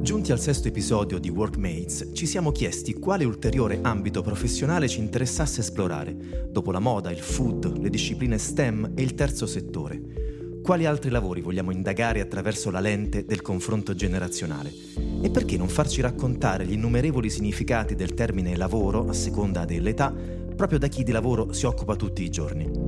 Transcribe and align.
Giunti 0.00 0.32
al 0.32 0.40
sesto 0.40 0.68
episodio 0.68 1.18
di 1.18 1.28
Workmates, 1.28 2.10
ci 2.14 2.24
siamo 2.24 2.52
chiesti 2.52 2.94
quale 2.94 3.24
ulteriore 3.24 3.80
ambito 3.82 4.22
professionale 4.22 4.88
ci 4.88 5.00
interessasse 5.00 5.60
esplorare, 5.60 6.48
dopo 6.50 6.70
la 6.70 6.78
moda, 6.78 7.10
il 7.10 7.18
food, 7.18 7.78
le 7.78 7.90
discipline 7.90 8.38
STEM 8.38 8.92
e 8.94 9.02
il 9.02 9.14
terzo 9.14 9.46
settore. 9.46 10.60
Quali 10.62 10.86
altri 10.86 11.10
lavori 11.10 11.40
vogliamo 11.40 11.72
indagare 11.72 12.20
attraverso 12.20 12.70
la 12.70 12.80
lente 12.80 13.24
del 13.24 13.42
confronto 13.42 13.94
generazionale? 13.94 14.72
E 15.20 15.30
perché 15.30 15.56
non 15.56 15.68
farci 15.68 16.00
raccontare 16.00 16.64
gli 16.64 16.72
innumerevoli 16.72 17.28
significati 17.28 17.94
del 17.94 18.14
termine 18.14 18.56
lavoro, 18.56 19.08
a 19.08 19.12
seconda 19.12 19.64
dell'età, 19.64 20.14
proprio 20.56 20.78
da 20.78 20.86
chi 20.86 21.02
di 21.02 21.12
lavoro 21.12 21.52
si 21.52 21.66
occupa 21.66 21.96
tutti 21.96 22.22
i 22.22 22.30
giorni? 22.30 22.87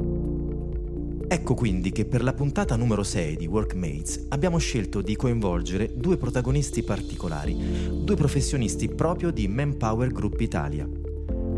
Ecco 1.33 1.55
quindi 1.55 1.93
che 1.93 2.07
per 2.07 2.25
la 2.25 2.33
puntata 2.33 2.75
numero 2.75 3.05
6 3.05 3.37
di 3.37 3.47
Workmates 3.47 4.27
abbiamo 4.31 4.59
scelto 4.59 5.01
di 5.01 5.15
coinvolgere 5.15 5.93
due 5.95 6.17
protagonisti 6.17 6.83
particolari, 6.83 8.03
due 8.03 8.17
professionisti 8.17 8.89
proprio 8.89 9.31
di 9.31 9.47
Manpower 9.47 10.11
Group 10.11 10.41
Italia. 10.41 10.89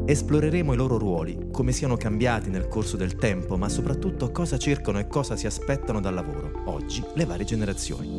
Esploreremo 0.04 0.74
i 0.74 0.76
loro 0.76 0.98
ruoli, 0.98 1.48
come 1.50 1.72
siano 1.72 1.96
cambiati 1.96 2.50
nel 2.50 2.68
corso 2.68 2.98
del 2.98 3.14
tempo, 3.16 3.56
ma 3.56 3.70
soprattutto 3.70 4.30
cosa 4.30 4.58
cercano 4.58 4.98
e 4.98 5.06
cosa 5.06 5.36
si 5.36 5.46
aspettano 5.46 6.02
dal 6.02 6.12
lavoro, 6.12 6.64
oggi 6.66 7.02
le 7.14 7.24
varie 7.24 7.46
generazioni. 7.46 8.10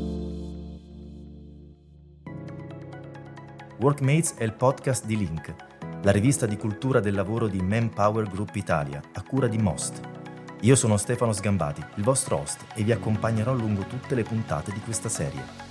Workmates 3.79 4.33
è 4.37 4.43
il 4.43 4.53
podcast 4.53 5.05
di 5.05 5.17
Link, 5.17 5.53
la 6.01 6.11
rivista 6.11 6.47
di 6.47 6.57
cultura 6.57 6.99
del 6.99 7.13
lavoro 7.13 7.47
di 7.47 7.61
Manpower 7.61 8.27
Group 8.27 8.55
Italia, 8.55 8.99
a 9.13 9.21
cura 9.21 9.45
di 9.45 9.59
Most 9.59 10.21
io 10.63 10.75
sono 10.75 10.95
Stefano 10.95 11.33
Sgambati, 11.33 11.83
il 11.95 12.03
vostro 12.03 12.37
host, 12.37 12.63
e 12.73 12.83
vi 12.83 12.93
accompagnerò 12.93 13.53
lungo 13.53 13.85
tutte 13.85 14.15
le 14.15 14.23
puntate 14.23 14.71
di 14.71 14.79
questa 14.79 15.09
serie. 15.09 15.62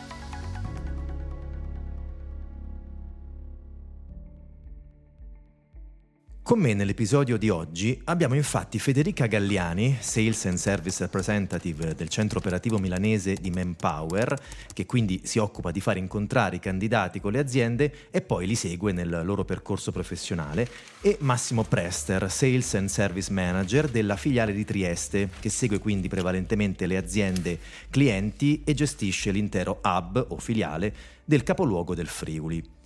Con 6.52 6.60
me 6.60 6.74
nell'episodio 6.74 7.38
di 7.38 7.48
oggi 7.48 7.98
abbiamo 8.04 8.34
infatti 8.34 8.78
Federica 8.78 9.24
Galliani, 9.24 9.96
Sales 10.00 10.44
and 10.44 10.58
Service 10.58 11.02
Representative 11.02 11.94
del 11.94 12.10
centro 12.10 12.40
operativo 12.40 12.76
milanese 12.76 13.36
di 13.40 13.50
Manpower, 13.50 14.38
che 14.74 14.84
quindi 14.84 15.22
si 15.24 15.38
occupa 15.38 15.70
di 15.70 15.80
fare 15.80 15.98
incontrare 15.98 16.56
i 16.56 16.60
candidati 16.60 17.20
con 17.20 17.32
le 17.32 17.38
aziende 17.38 18.10
e 18.10 18.20
poi 18.20 18.46
li 18.46 18.54
segue 18.54 18.92
nel 18.92 19.22
loro 19.24 19.46
percorso 19.46 19.92
professionale, 19.92 20.68
e 21.00 21.16
Massimo 21.20 21.62
Prester, 21.64 22.30
Sales 22.30 22.74
and 22.74 22.90
Service 22.90 23.32
Manager 23.32 23.88
della 23.88 24.16
filiale 24.16 24.52
di 24.52 24.66
Trieste, 24.66 25.30
che 25.40 25.48
segue 25.48 25.78
quindi 25.78 26.08
prevalentemente 26.08 26.84
le 26.84 26.98
aziende 26.98 27.58
clienti 27.88 28.60
e 28.62 28.74
gestisce 28.74 29.30
l'intero 29.30 29.80
hub 29.82 30.26
o 30.28 30.36
filiale 30.36 30.94
del 31.24 31.44
capoluogo 31.44 31.94
del 31.94 32.08
Friuli. 32.08 32.80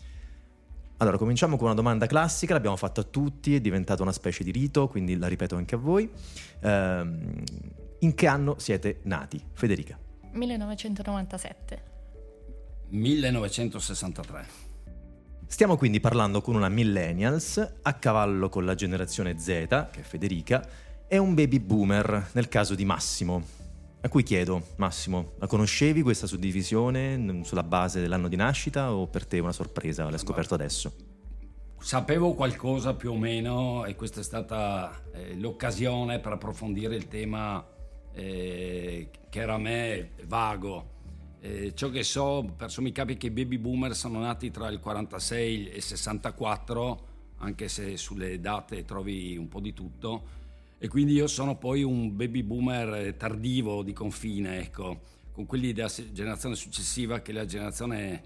Allora, 0.98 1.19
cominciamo 1.19 1.56
con 1.56 1.66
una 1.66 1.75
domanda 1.75 2.06
classica, 2.06 2.55
l'abbiamo 2.55 2.77
fatta 2.77 3.02
a 3.02 3.05
tutti, 3.05 3.55
è 3.55 3.61
diventata 3.61 4.02
una 4.02 4.12
specie 4.12 4.42
di 4.42 4.50
rito, 4.50 4.89
quindi 4.89 5.19
la 5.19 5.27
ripeto 5.27 5.55
anche 5.55 5.75
a 5.75 5.78
voi. 5.78 6.11
Ehm, 6.61 7.42
in 8.00 8.14
che 8.14 8.27
anno 8.27 8.55
siete 8.58 9.00
nati? 9.02 9.42
Federica. 9.52 9.98
1997. 10.33 11.83
1963. 12.89 14.47
Stiamo 15.47 15.77
quindi 15.77 16.00
parlando 16.00 16.41
con 16.41 16.55
una 16.55 16.69
millennials 16.69 17.74
a 17.83 17.92
cavallo 17.94 18.48
con 18.48 18.64
la 18.64 18.74
generazione 18.74 19.39
Z, 19.39 19.47
che 19.47 20.00
è 20.00 20.02
Federica, 20.02 20.67
e 21.06 21.19
un 21.19 21.34
baby 21.34 21.61
boomer 21.61 22.30
nel 22.33 22.48
caso 22.48 22.74
di 22.74 22.84
Massimo, 22.84 23.42
a 24.06 24.08
cui 24.08 24.22
chiedo, 24.22 24.68
Massimo, 24.76 25.32
la 25.38 25.48
conoscevi 25.48 26.02
questa 26.02 26.28
suddivisione 26.28 27.40
sulla 27.42 27.64
base 27.64 28.00
dell'anno 28.00 28.28
di 28.28 28.36
nascita 28.36 28.92
o 28.92 29.08
per 29.08 29.26
te 29.26 29.38
è 29.38 29.40
una 29.40 29.52
sorpresa, 29.52 30.08
l'hai 30.08 30.18
scoperto 30.18 30.54
adesso? 30.54 30.92
Sapevo 31.78 32.34
qualcosa 32.34 32.94
più 32.94 33.12
o 33.12 33.16
meno 33.16 33.84
e 33.84 33.96
questa 33.96 34.20
è 34.20 34.22
stata 34.22 35.02
eh, 35.12 35.34
l'occasione 35.36 36.20
per 36.20 36.33
approfondire 36.33 36.95
il 36.95 37.08
tema 37.08 37.64
eh, 38.12 39.11
che 39.28 39.40
era 39.40 39.55
a 39.55 39.58
me 39.58 40.12
vago. 40.24 40.95
Eh, 41.40 41.74
ciò 41.74 41.90
che 41.90 42.02
so 42.02 42.55
per 42.56 42.70
sommi 42.70 42.92
capi 42.92 43.16
che 43.16 43.27
i 43.27 43.30
baby 43.30 43.58
boomer 43.58 43.95
sono 43.95 44.20
nati 44.20 44.50
tra 44.50 44.68
il 44.68 44.78
46 44.78 45.68
e 45.68 45.77
il 45.77 45.83
64, 45.83 47.06
anche 47.39 47.68
se 47.68 47.96
sulle 47.96 48.40
date 48.40 48.84
trovi 48.84 49.36
un 49.36 49.48
po' 49.48 49.61
di 49.61 49.72
tutto 49.72 50.45
e 50.86 50.89
quindi 50.89 51.14
io 51.14 51.27
sono 51.27 51.57
poi 51.57 51.83
un 51.83 52.14
baby 52.14 52.45
boomer 52.45 53.14
tardivo 53.14 53.83
di 53.83 53.92
confine, 53.92 54.61
ecco, 54.61 55.01
con 55.33 55.45
quelli 55.45 55.73
della 55.73 55.91
generazione 56.13 56.55
successiva 56.55 57.23
che 57.23 57.33
è 57.33 57.35
la 57.35 57.45
generazione 57.45 58.23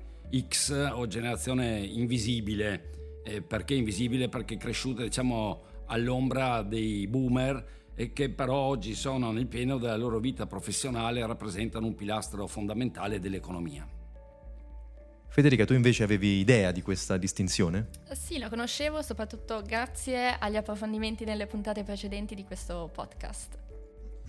X 0.47 0.91
o 0.93 1.06
generazione 1.06 1.78
invisibile. 1.78 3.22
Eh, 3.25 3.41
perché 3.41 3.72
invisibile? 3.72 4.28
Perché 4.28 4.59
cresciuta 4.59 5.03
diciamo 5.03 5.62
all'ombra 5.87 6.60
dei 6.60 7.06
boomer 7.06 7.93
e 7.94 8.12
che 8.12 8.28
però 8.28 8.56
oggi 8.56 8.94
sono 8.94 9.32
nel 9.32 9.47
pieno 9.47 9.78
della 9.78 9.97
loro 9.97 10.19
vita 10.19 10.44
professionale 10.44 11.20
e 11.20 11.26
rappresentano 11.26 11.87
un 11.87 11.94
pilastro 11.94 12.47
fondamentale 12.47 13.20
dell'economia. 13.20 13.88
Federica, 15.32 15.64
tu 15.64 15.74
invece 15.74 16.02
avevi 16.02 16.41
idea 16.41 16.72
di 16.72 16.82
questa 16.82 17.16
distinzione? 17.16 17.91
Sì, 18.10 18.38
la 18.38 18.48
conoscevo 18.48 19.00
soprattutto 19.00 19.62
grazie 19.64 20.36
agli 20.36 20.56
approfondimenti 20.56 21.24
nelle 21.24 21.46
puntate 21.46 21.84
precedenti 21.84 22.34
di 22.34 22.42
questo 22.42 22.91
podcast. 22.92 23.56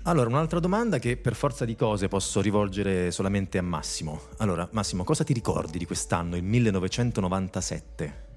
Allora, 0.04 0.30
un'altra 0.30 0.60
domanda 0.60 1.00
che 1.00 1.18
per 1.18 1.34
forza 1.34 1.66
di 1.66 1.76
cose 1.76 2.08
posso 2.08 2.40
rivolgere 2.40 3.10
solamente 3.10 3.58
a 3.58 3.64
Massimo. 3.64 4.22
Allora, 4.38 4.70
Massimo, 4.74 5.04
cosa 5.04 5.24
ti 5.24 5.34
ricordi 5.34 5.80
di 5.80 5.86
quest'anno, 5.86 6.36
il 6.36 6.44
1997? 6.44 8.28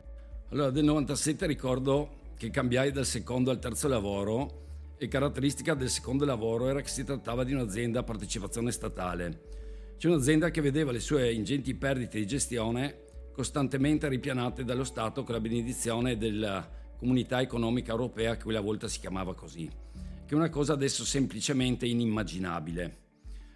Allora, 0.49 0.71
del 0.71 0.85
97 0.85 1.47
ricordo 1.47 2.09
che 2.39 2.49
cambiai 2.49 2.93
dal 2.93 3.05
secondo 3.05 3.51
al 3.51 3.59
terzo 3.59 3.89
lavoro 3.89 4.63
e 4.97 5.07
caratteristica 5.07 5.75
del 5.75 5.91
secondo 5.91 6.25
lavoro 6.25 6.69
era 6.69 6.81
che 6.81 6.89
si 6.89 7.05
trattava 7.05 7.45
di 7.45 7.53
un'azienda 7.53 8.01
a 8.01 8.03
partecipazione 8.05 8.73
statale 8.73 9.64
c'è 9.97 10.09
un'azienda 10.09 10.51
che 10.51 10.61
vedeva 10.61 10.93
le 10.93 11.01
sue 11.01 11.33
ingenti 11.33 11.75
perdite 11.75 12.19
di 12.19 12.27
gestione 12.27 13.03
costantemente 13.33 14.09
ripianate 14.09 14.65
dallo 14.65 14.85
Stato 14.85 15.25
con 15.25 15.35
la 15.35 15.41
benedizione 15.41 16.17
della 16.17 16.69
comunità 16.97 17.41
economica 17.41 17.91
europea 17.91 18.37
che 18.37 18.45
quella 18.45 18.61
volta 18.61 18.87
si 18.87 19.01
chiamava 19.01 19.35
così, 19.35 19.67
che 19.67 20.33
è 20.33 20.35
una 20.35 20.51
cosa 20.51 20.73
adesso 20.73 21.05
semplicemente 21.05 21.87
inimmaginabile. 21.87 23.03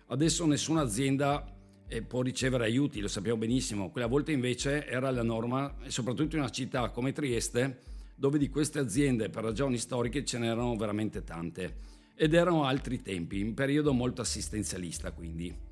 Adesso 0.08 0.46
nessuna 0.46 0.80
azienda 0.80 1.54
eh, 1.86 2.02
può 2.02 2.22
ricevere 2.22 2.64
aiuti, 2.64 3.00
lo 3.00 3.08
sappiamo 3.08 3.38
benissimo, 3.38 3.90
quella 3.90 4.06
volta 4.06 4.32
invece 4.32 4.86
era 4.86 5.10
la 5.10 5.22
norma 5.22 5.76
e 5.82 5.90
soprattutto 5.90 6.34
in 6.34 6.42
una 6.42 6.50
città 6.50 6.90
come 6.90 7.12
Trieste 7.12 7.82
dove 8.14 8.38
di 8.38 8.48
queste 8.48 8.80
aziende 8.80 9.28
per 9.28 9.44
ragioni 9.44 9.78
storiche 9.78 10.24
ce 10.24 10.38
n'erano 10.38 10.74
veramente 10.76 11.22
tante 11.22 11.76
ed 12.16 12.34
erano 12.34 12.64
altri 12.64 13.00
tempi, 13.00 13.40
un 13.40 13.54
periodo 13.54 13.92
molto 13.92 14.22
assistenzialista 14.22 15.12
quindi. 15.12 15.67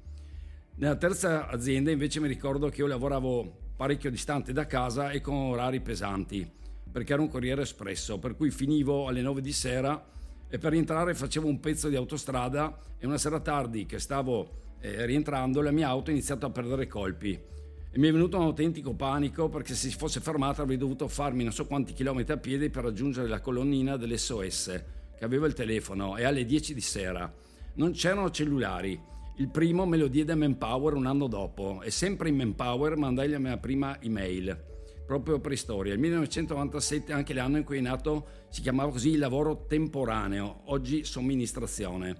Nella 0.78 0.96
terza 0.96 1.48
azienda 1.48 1.90
invece 1.90 2.20
mi 2.20 2.28
ricordo 2.28 2.68
che 2.68 2.82
io 2.82 2.86
lavoravo 2.86 3.70
parecchio 3.78 4.10
distante 4.10 4.52
da 4.52 4.66
casa 4.66 5.08
e 5.08 5.22
con 5.22 5.34
orari 5.34 5.80
pesanti, 5.80 6.46
perché 6.92 7.14
era 7.14 7.22
un 7.22 7.30
corriere 7.30 7.62
espresso, 7.62 8.18
per 8.18 8.36
cui 8.36 8.50
finivo 8.50 9.06
alle 9.06 9.22
9 9.22 9.40
di 9.40 9.52
sera 9.52 10.04
e 10.46 10.58
per 10.58 10.72
rientrare 10.72 11.14
facevo 11.14 11.46
un 11.46 11.60
pezzo 11.60 11.88
di 11.88 11.96
autostrada 11.96 12.78
e 12.98 13.06
una 13.06 13.16
sera 13.16 13.40
tardi 13.40 13.86
che 13.86 13.98
stavo 13.98 14.50
eh, 14.80 15.06
rientrando 15.06 15.62
la 15.62 15.70
mia 15.70 15.88
auto 15.88 16.10
ha 16.10 16.12
iniziato 16.12 16.44
a 16.44 16.50
perdere 16.50 16.86
colpi 16.86 17.30
e 17.30 17.98
mi 17.98 18.08
è 18.08 18.12
venuto 18.12 18.36
un 18.36 18.42
autentico 18.42 18.92
panico 18.92 19.48
perché 19.48 19.74
se 19.74 19.88
si 19.88 19.96
fosse 19.96 20.20
fermata 20.20 20.60
avrei 20.60 20.76
dovuto 20.76 21.08
farmi 21.08 21.42
non 21.42 21.52
so 21.54 21.66
quanti 21.66 21.94
chilometri 21.94 22.34
a 22.34 22.36
piedi 22.36 22.68
per 22.68 22.84
raggiungere 22.84 23.28
la 23.28 23.40
colonnina 23.40 23.96
dell'SOS 23.96 24.84
che 25.16 25.24
aveva 25.24 25.46
il 25.46 25.54
telefono 25.54 26.18
e 26.18 26.24
alle 26.24 26.44
10 26.44 26.74
di 26.74 26.82
sera. 26.82 27.32
Non 27.76 27.92
c'erano 27.92 28.30
cellulari 28.30 29.14
il 29.38 29.48
primo 29.48 29.84
me 29.84 29.98
lo 29.98 30.08
diede 30.08 30.34
Manpower 30.34 30.94
un 30.94 31.04
anno 31.04 31.26
dopo 31.26 31.82
e 31.82 31.90
sempre 31.90 32.30
in 32.30 32.36
Manpower 32.36 32.96
mandai 32.96 33.28
la 33.28 33.38
mia 33.38 33.58
prima 33.58 34.00
email, 34.00 34.58
proprio 35.04 35.40
per 35.40 35.56
storia. 35.58 35.92
Il 35.92 35.98
1997 35.98 37.12
anche 37.12 37.34
l'anno 37.34 37.58
in 37.58 37.64
cui 37.64 37.76
è 37.76 37.80
nato 37.82 38.26
si 38.48 38.62
chiamava 38.62 38.90
così 38.90 39.10
il 39.10 39.18
lavoro 39.18 39.66
temporaneo, 39.66 40.62
oggi 40.66 41.04
somministrazione. 41.04 42.16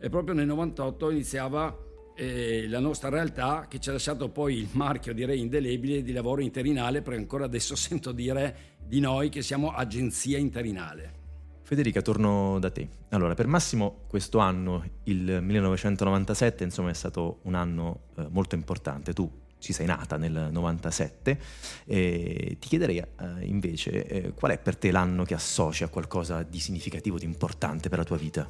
E 0.00 0.08
proprio 0.08 0.34
nel 0.34 0.46
98 0.46 1.10
iniziava 1.10 1.76
eh, 2.14 2.66
la 2.68 2.80
nostra 2.80 3.10
realtà 3.10 3.66
che 3.68 3.78
ci 3.78 3.90
ha 3.90 3.92
lasciato 3.92 4.30
poi 4.30 4.56
il 4.56 4.68
marchio 4.72 5.12
direi 5.12 5.40
indelebile 5.40 6.02
di 6.02 6.12
lavoro 6.12 6.40
interinale 6.40 7.02
perché 7.02 7.20
ancora 7.20 7.44
adesso 7.44 7.76
sento 7.76 8.12
dire 8.12 8.76
di 8.82 9.00
noi 9.00 9.28
che 9.28 9.42
siamo 9.42 9.72
agenzia 9.72 10.38
interinale. 10.38 11.25
Federica, 11.66 12.00
torno 12.00 12.60
da 12.60 12.70
te. 12.70 12.88
Allora, 13.08 13.34
per 13.34 13.48
Massimo 13.48 14.02
questo 14.06 14.38
anno, 14.38 14.84
il 15.02 15.42
1997, 15.42 16.62
insomma, 16.62 16.90
è 16.90 16.94
stato 16.94 17.40
un 17.42 17.54
anno 17.54 18.02
eh, 18.18 18.28
molto 18.30 18.54
importante. 18.54 19.12
Tu 19.12 19.28
ci 19.58 19.72
sei 19.72 19.86
nata 19.86 20.16
nel 20.16 20.50
97 20.52 21.40
e 21.86 22.56
ti 22.60 22.68
chiederei 22.68 22.98
eh, 22.98 23.08
invece 23.40 24.06
eh, 24.06 24.32
qual 24.32 24.52
è 24.52 24.58
per 24.58 24.76
te 24.76 24.92
l'anno 24.92 25.24
che 25.24 25.34
associa 25.34 25.86
a 25.86 25.88
qualcosa 25.88 26.44
di 26.44 26.60
significativo, 26.60 27.18
di 27.18 27.24
importante 27.24 27.88
per 27.88 27.98
la 27.98 28.04
tua 28.04 28.16
vita? 28.16 28.48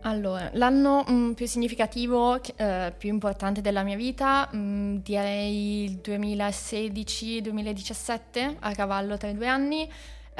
Allora, 0.00 0.50
l'anno 0.54 1.04
mh, 1.06 1.12
mm, 1.12 1.32
più 1.34 1.46
significativo, 1.46 2.42
eh, 2.42 2.92
più 2.98 3.08
importante 3.08 3.60
della 3.60 3.84
mia 3.84 3.94
vita, 3.94 4.48
mh, 4.50 4.58
mm, 4.58 4.96
direi 4.96 5.84
il 5.84 6.00
2016-2017, 6.02 8.56
a 8.58 8.74
cavallo 8.74 9.16
tra 9.16 9.28
i 9.28 9.34
due 9.34 9.46
anni, 9.46 9.88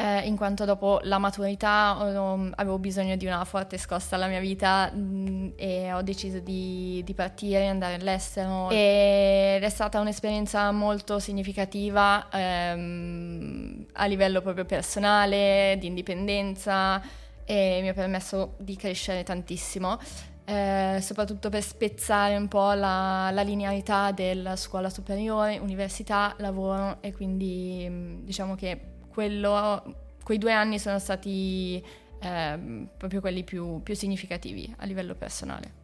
eh, 0.00 0.26
in 0.26 0.34
quanto 0.34 0.64
dopo 0.64 0.98
la 1.02 1.18
maturità 1.18 1.94
um, 2.00 2.50
avevo 2.56 2.78
bisogno 2.78 3.16
di 3.16 3.26
una 3.26 3.44
forte 3.44 3.76
scossa 3.76 4.16
alla 4.16 4.28
mia 4.28 4.40
vita 4.40 4.90
mh, 4.90 4.98
mm, 4.98 5.48
e 5.56 5.92
ho 5.92 6.00
deciso 6.00 6.38
di, 6.38 7.02
di, 7.04 7.12
partire, 7.12 7.66
andare 7.66 7.94
all'estero 7.94 8.70
ed 8.70 9.62
è 9.62 9.68
stata 9.68 10.00
un'esperienza 10.00 10.70
molto 10.72 11.18
significativa 11.18 12.28
ehm, 12.32 13.86
a 13.92 14.06
livello 14.06 14.40
proprio 14.40 14.64
personale, 14.64 15.76
di 15.78 15.88
indipendenza 15.88 17.02
e 17.44 17.80
mi 17.82 17.88
ha 17.88 17.94
permesso 17.94 18.54
di 18.56 18.76
crescere 18.76 19.22
tantissimo. 19.22 19.98
Eh, 20.46 20.98
soprattutto 21.00 21.48
per 21.48 21.62
spezzare 21.62 22.36
un 22.36 22.48
po' 22.48 22.72
la, 22.72 23.30
la, 23.30 23.42
linearità 23.42 24.10
della 24.12 24.56
scuola 24.56 24.88
superiore, 24.88 25.58
università, 25.58 26.34
lavoro 26.38 26.96
e 27.02 27.12
quindi 27.12 28.22
diciamo 28.24 28.56
che 28.56 28.98
quello, 29.12 30.14
quei 30.22 30.38
due 30.38 30.52
anni 30.52 30.78
sono 30.78 30.98
stati 30.98 31.82
eh, 32.20 32.86
proprio 32.96 33.20
quelli 33.20 33.44
più, 33.44 33.82
più 33.82 33.94
significativi 33.94 34.72
a 34.78 34.86
livello 34.86 35.14
personale. 35.14 35.78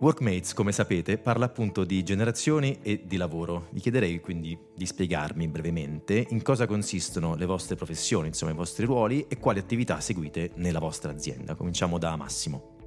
Workmates, 0.00 0.54
come 0.54 0.72
sapete, 0.72 1.18
parla 1.18 1.44
appunto 1.44 1.84
di 1.84 2.02
generazioni 2.02 2.78
e 2.80 3.02
di 3.04 3.18
lavoro. 3.18 3.68
Vi 3.72 3.80
chiederei 3.80 4.18
quindi 4.18 4.58
di 4.74 4.86
spiegarmi 4.86 5.46
brevemente 5.46 6.26
in 6.30 6.40
cosa 6.40 6.66
consistono 6.66 7.34
le 7.34 7.44
vostre 7.44 7.76
professioni, 7.76 8.28
insomma 8.28 8.52
i 8.52 8.54
vostri 8.54 8.86
ruoli 8.86 9.26
e 9.28 9.36
quali 9.38 9.58
attività 9.58 10.00
seguite 10.00 10.52
nella 10.54 10.78
vostra 10.78 11.10
azienda. 11.12 11.54
Cominciamo 11.54 11.98
da 11.98 12.16
Massimo. 12.16 12.78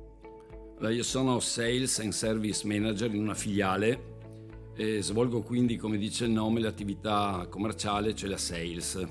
Io 0.82 1.04
sono 1.04 1.40
Sales 1.40 2.00
and 2.00 2.14
Service 2.14 2.66
Manager 2.66 3.14
in 3.14 3.22
una 3.22 3.36
filiale 3.36 4.14
e 4.75 5.02
svolgo 5.02 5.42
quindi, 5.42 5.78
come 5.78 5.98
dice 5.98 6.25
il 6.25 6.31
nome, 6.31 6.60
l'attività 6.60 7.48
commerciale, 7.50 8.16
cioè 8.16 8.30
la 8.30 8.38
sales. 8.38 9.06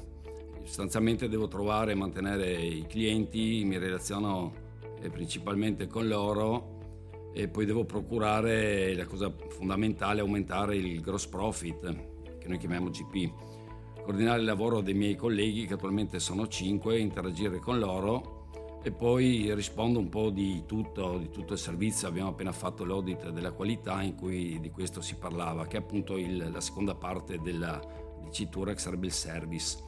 Sostanzialmente 0.65 1.29
devo 1.29 1.49
trovare 1.49 1.93
e 1.93 1.95
mantenere 1.95 2.53
i 2.53 2.87
clienti, 2.87 3.63
mi 3.65 3.79
relaziono 3.79 4.53
eh, 5.01 5.11
principalmente 5.11 5.87
con 5.87 6.09
loro 6.09 7.31
e 7.33 7.49
poi 7.49 7.65
devo 7.65 7.85
procurare 7.85 8.95
la 8.95 9.07
cosa 9.07 9.33
fondamentale, 9.49 10.21
aumentare 10.21 10.77
il 10.77 11.01
gross 11.01 11.27
profit, 11.27 11.81
che 12.39 12.49
noi 12.49 12.59
chiamiamo 12.59 12.91
GP. 12.91 13.33
Coordinare 14.03 14.41
il 14.41 14.45
lavoro 14.45 14.81
dei 14.81 14.95
miei 14.95 15.17
colleghi, 15.17 15.67
che 15.67 15.75
attualmente 15.75 16.19
sono 16.19 16.49
5, 16.49 16.99
interagire 16.99 17.59
con 17.59 17.79
loro 17.79 18.42
e 18.83 18.91
poi 18.91 19.55
rispondo 19.55 19.99
un 20.01 20.09
po' 20.09 20.31
di 20.31 20.65
tutto, 20.67 21.17
di 21.19 21.31
tutto 21.31 21.53
il 21.53 21.59
servizio. 21.59 22.09
Abbiamo 22.09 22.31
appena 22.31 22.53
fatto 22.53 22.85
l'audit 22.85 23.31
della 23.31 23.53
qualità 23.53 24.03
in 24.03 24.17
cui 24.17 24.59
di 24.61 24.71
questo 24.71 25.01
si 25.01 25.15
parlava, 25.15 25.67
che 25.67 25.77
è 25.77 25.81
appunto 25.81 26.17
il, 26.17 26.51
la 26.51 26.61
seconda 26.61 26.95
parte 26.95 27.39
della 27.41 27.81
dicitura 28.23 28.73
che 28.73 28.81
sarebbe 28.81 29.07
il 29.07 29.13
service. 29.13 29.79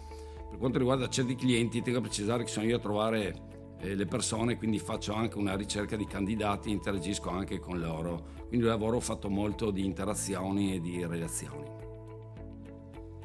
Per 0.49 0.59
quanto 0.59 0.79
riguarda 0.79 1.09
certi 1.09 1.35
clienti, 1.35 1.83
tengo 1.83 1.99
a 1.99 2.03
precisare 2.03 2.45
che 2.45 2.51
sono 2.51 2.67
io 2.67 2.77
a 2.77 2.81
trovare 2.81 3.35
eh, 3.81 3.97
le 3.97 4.07
persone, 4.07 4.57
quindi 4.57 4.79
faccio 4.79 5.13
anche 5.13 5.39
una 5.39 5.57
ricerca 5.57 5.97
di 5.97 6.07
candidati, 6.07 6.71
interagisco 6.71 7.31
anche 7.31 7.59
con 7.59 7.81
loro. 7.81 8.43
Quindi 8.47 8.65
lavoro 8.67 8.99
ho 8.99 9.01
fatto 9.01 9.29
molto 9.29 9.73
di 9.73 9.85
interazioni 9.85 10.75
e 10.75 10.81
di 10.81 11.05
relazioni. 11.05 11.83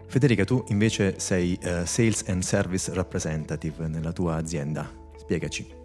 Federica, 0.08 0.44
tu 0.44 0.64
invece 0.70 1.20
sei 1.20 1.56
uh, 1.62 1.86
Sales 1.86 2.24
and 2.28 2.42
Service 2.42 2.92
Representative 2.92 3.88
nella 3.88 4.12
tua 4.12 4.38
azienda. 4.38 4.99
Spiegaci. 5.30 5.78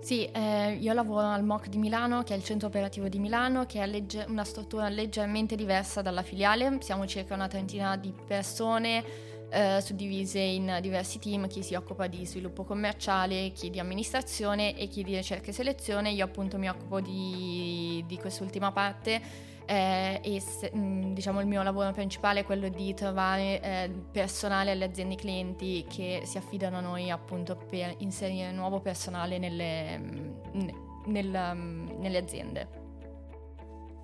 Sì, 0.00 0.24
eh, 0.24 0.78
io 0.80 0.92
lavoro 0.94 1.26
al 1.26 1.44
MOC 1.44 1.66
di 1.66 1.76
Milano, 1.76 2.22
che 2.22 2.32
è 2.32 2.36
il 2.36 2.42
centro 2.42 2.68
operativo 2.68 3.08
di 3.08 3.18
Milano, 3.18 3.66
che 3.66 3.82
è 3.82 3.86
legge- 3.86 4.24
una 4.28 4.44
struttura 4.44 4.88
leggermente 4.88 5.56
diversa 5.56 6.00
dalla 6.00 6.22
filiale. 6.22 6.78
Siamo 6.80 7.06
circa 7.06 7.34
una 7.34 7.48
trentina 7.48 7.96
di 7.98 8.14
persone 8.26 9.04
eh, 9.50 9.80
suddivise 9.82 10.38
in 10.38 10.78
diversi 10.80 11.18
team, 11.18 11.48
chi 11.48 11.62
si 11.62 11.74
occupa 11.74 12.06
di 12.06 12.24
sviluppo 12.24 12.64
commerciale, 12.64 13.50
chi 13.50 13.68
di 13.68 13.78
amministrazione 13.78 14.78
e 14.78 14.86
chi 14.86 15.02
di 15.02 15.14
ricerca 15.14 15.50
e 15.50 15.52
selezione. 15.52 16.10
Io 16.12 16.24
appunto 16.24 16.56
mi 16.56 16.70
occupo 16.70 17.00
di, 17.00 18.02
di 18.06 18.16
quest'ultima 18.16 18.72
parte 18.72 19.20
eh, 19.66 20.20
e 20.22 20.40
se, 20.40 20.70
mh, 20.74 21.12
diciamo 21.12 21.40
il 21.40 21.46
mio 21.46 21.62
lavoro 21.62 21.92
principale 21.92 22.40
è 22.40 22.44
quello 22.44 22.68
di 22.68 22.94
trovare 22.94 23.60
eh, 23.60 23.90
personale 24.10 24.70
alle 24.70 24.84
aziende 24.84 25.16
clienti 25.16 25.84
che 25.88 26.22
si 26.24 26.38
affidano 26.38 26.78
a 26.78 26.80
noi 26.80 27.10
appunto 27.10 27.56
per 27.56 27.94
inserire 27.98 28.52
nuovo 28.52 28.80
personale 28.80 29.38
nelle, 29.38 29.98
mh, 29.98 30.70
nel, 31.06 31.28
mh, 31.28 31.98
nelle 31.98 32.18
aziende. 32.18 32.84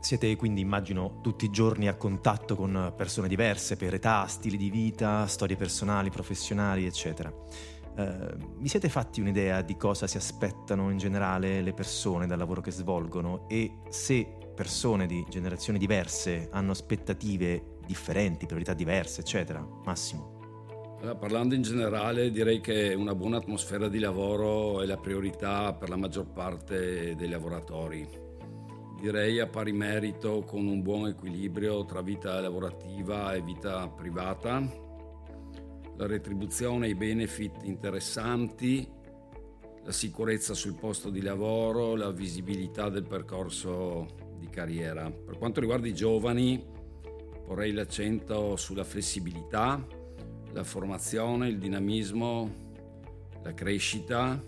Siete 0.00 0.35
quindi, 0.35 0.61
immagino, 0.61 1.20
tutti 1.20 1.44
i 1.44 1.50
giorni 1.50 1.87
a 1.87 1.94
contatto 1.94 2.56
con 2.56 2.93
persone 2.97 3.29
diverse 3.29 3.76
per 3.76 3.94
età, 3.94 4.26
stili 4.26 4.56
di 4.56 4.69
vita, 4.69 5.29
storie 5.29 5.55
personali, 5.55 6.11
professionali, 6.11 6.87
eccetera. 6.87 7.32
Uh, 7.94 8.56
vi 8.56 8.69
siete 8.69 8.88
fatti 8.88 9.20
un'idea 9.20 9.61
di 9.61 9.76
cosa 9.76 10.06
si 10.06 10.17
aspettano 10.17 10.91
in 10.91 10.97
generale 10.97 11.61
le 11.61 11.75
persone 11.75 12.26
dal 12.26 12.38
lavoro 12.38 12.62
che 12.62 12.70
svolgono 12.70 13.47
e 13.49 13.81
se 13.91 14.42
persone 14.62 15.09
di 15.09 15.26
generazioni 15.29 15.76
diverse 15.76 16.49
hanno 16.53 16.70
aspettative 16.70 17.79
differenti, 17.85 18.47
priorità 18.47 18.75
diverse, 18.75 19.23
eccetera. 19.23 19.61
Massimo. 19.85 20.38
Allora, 21.00 21.17
parlando 21.17 21.56
in 21.56 21.62
generale, 21.62 22.31
direi 22.31 22.61
che 22.61 22.94
una 22.94 23.17
buona 23.17 23.38
atmosfera 23.38 23.88
di 23.88 23.99
lavoro 23.99 24.81
è 24.81 24.87
la 24.87 24.99
priorità 24.99 25.75
per 25.75 25.88
la 25.88 25.97
maggior 25.97 26.29
parte 26.29 27.17
dei 27.17 27.29
lavoratori. 27.29 28.09
Direi 29.00 29.41
a 29.41 29.49
pari 29.49 29.73
merito 29.73 30.44
con 30.47 30.64
un 30.69 30.81
buon 30.81 31.09
equilibrio 31.09 31.85
tra 31.85 32.00
vita 32.00 32.41
lavorativa 32.41 33.35
e 33.35 33.43
vita 33.43 33.88
privata, 33.88 34.61
la 35.97 36.06
retribuzione 36.06 36.87
i 36.87 36.94
benefit 36.94 37.64
interessanti, 37.64 38.88
la 39.82 39.91
sicurezza 39.91 40.55
sul 40.55 40.76
posto 40.76 41.11
di 41.11 41.20
lavoro, 41.20 41.97
la 41.97 42.12
visibilità 42.12 42.88
del 42.88 43.09
percorso 43.09 44.22
di 44.43 44.50
carriera. 44.50 45.09
Per 45.11 45.39
quanto 45.39 45.61
riguarda 45.61 45.87
i 45.87 45.94
giovani, 45.94 46.62
porrei 47.47 47.73
l'accento 47.73 48.56
sulla 48.56 48.83
flessibilità, 48.83 49.85
la 50.53 50.65
formazione, 50.65 51.49
il 51.49 51.59
dinamismo, 51.59 52.50
la 53.43 53.55
crescita. 53.55 54.43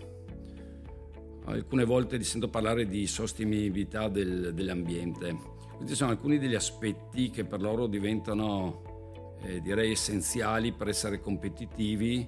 Alcune 1.45 1.85
volte 1.85 2.17
li 2.17 2.23
sento 2.23 2.49
parlare 2.49 2.87
di 2.87 3.07
sostenibilità 3.07 4.09
del, 4.09 4.53
dell'ambiente. 4.53 5.53
Questi 5.77 5.95
sono 5.95 6.11
alcuni 6.11 6.37
degli 6.37 6.55
aspetti 6.55 7.29
che 7.29 7.45
per 7.45 7.61
loro 7.61 7.87
diventano, 7.87 9.35
eh, 9.43 9.61
direi, 9.61 9.91
essenziali 9.91 10.73
per 10.73 10.89
essere 10.89 11.21
competitivi 11.21 12.27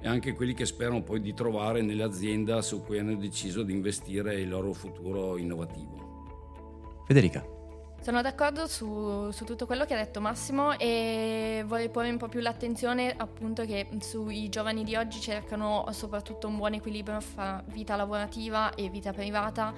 e 0.00 0.06
anche 0.06 0.32
quelli 0.32 0.54
che 0.54 0.66
sperano 0.66 1.02
poi 1.02 1.20
di 1.20 1.34
trovare 1.34 1.82
nell'azienda 1.82 2.60
su 2.62 2.82
cui 2.82 2.98
hanno 2.98 3.14
deciso 3.16 3.62
di 3.62 3.72
investire 3.72 4.40
il 4.40 4.48
loro 4.48 4.72
futuro 4.72 5.36
innovativo. 5.36 6.07
Federica. 7.08 7.42
Sono 8.02 8.20
d'accordo 8.20 8.66
su, 8.66 9.30
su, 9.30 9.46
tutto 9.46 9.64
quello 9.64 9.86
che 9.86 9.94
ha 9.94 9.96
detto 9.96 10.20
Massimo 10.20 10.78
e 10.78 11.64
vorrei 11.66 11.88
porre 11.88 12.10
un 12.10 12.18
po' 12.18 12.28
più 12.28 12.40
l'attenzione 12.40 13.14
appunto 13.16 13.64
che 13.64 13.88
sui 14.00 14.50
giovani 14.50 14.84
di 14.84 14.94
oggi 14.94 15.18
cercano 15.18 15.86
soprattutto 15.92 16.48
un 16.48 16.58
buon 16.58 16.74
equilibrio 16.74 17.18
fra 17.20 17.64
vita 17.68 17.96
lavorativa 17.96 18.74
e 18.74 18.90
vita 18.90 19.14
privata 19.14 19.72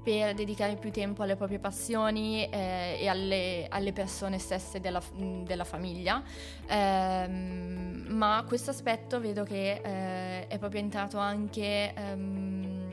per 0.00 0.34
dedicare 0.34 0.76
più 0.76 0.92
tempo 0.92 1.24
alle 1.24 1.34
proprie 1.34 1.58
passioni 1.58 2.48
eh, 2.48 2.98
e 3.00 3.08
alle, 3.08 3.66
alle, 3.68 3.92
persone 3.92 4.38
stesse 4.38 4.78
della, 4.78 5.02
della 5.42 5.64
famiglia. 5.64 6.22
Eh, 6.68 7.26
ma 7.28 8.44
questo 8.46 8.70
aspetto 8.70 9.18
vedo 9.18 9.42
che 9.42 9.80
eh, 9.82 10.46
è 10.46 10.58
proprio 10.58 10.80
entrato 10.80 11.18
anche 11.18 11.92
ehm, 11.92 12.90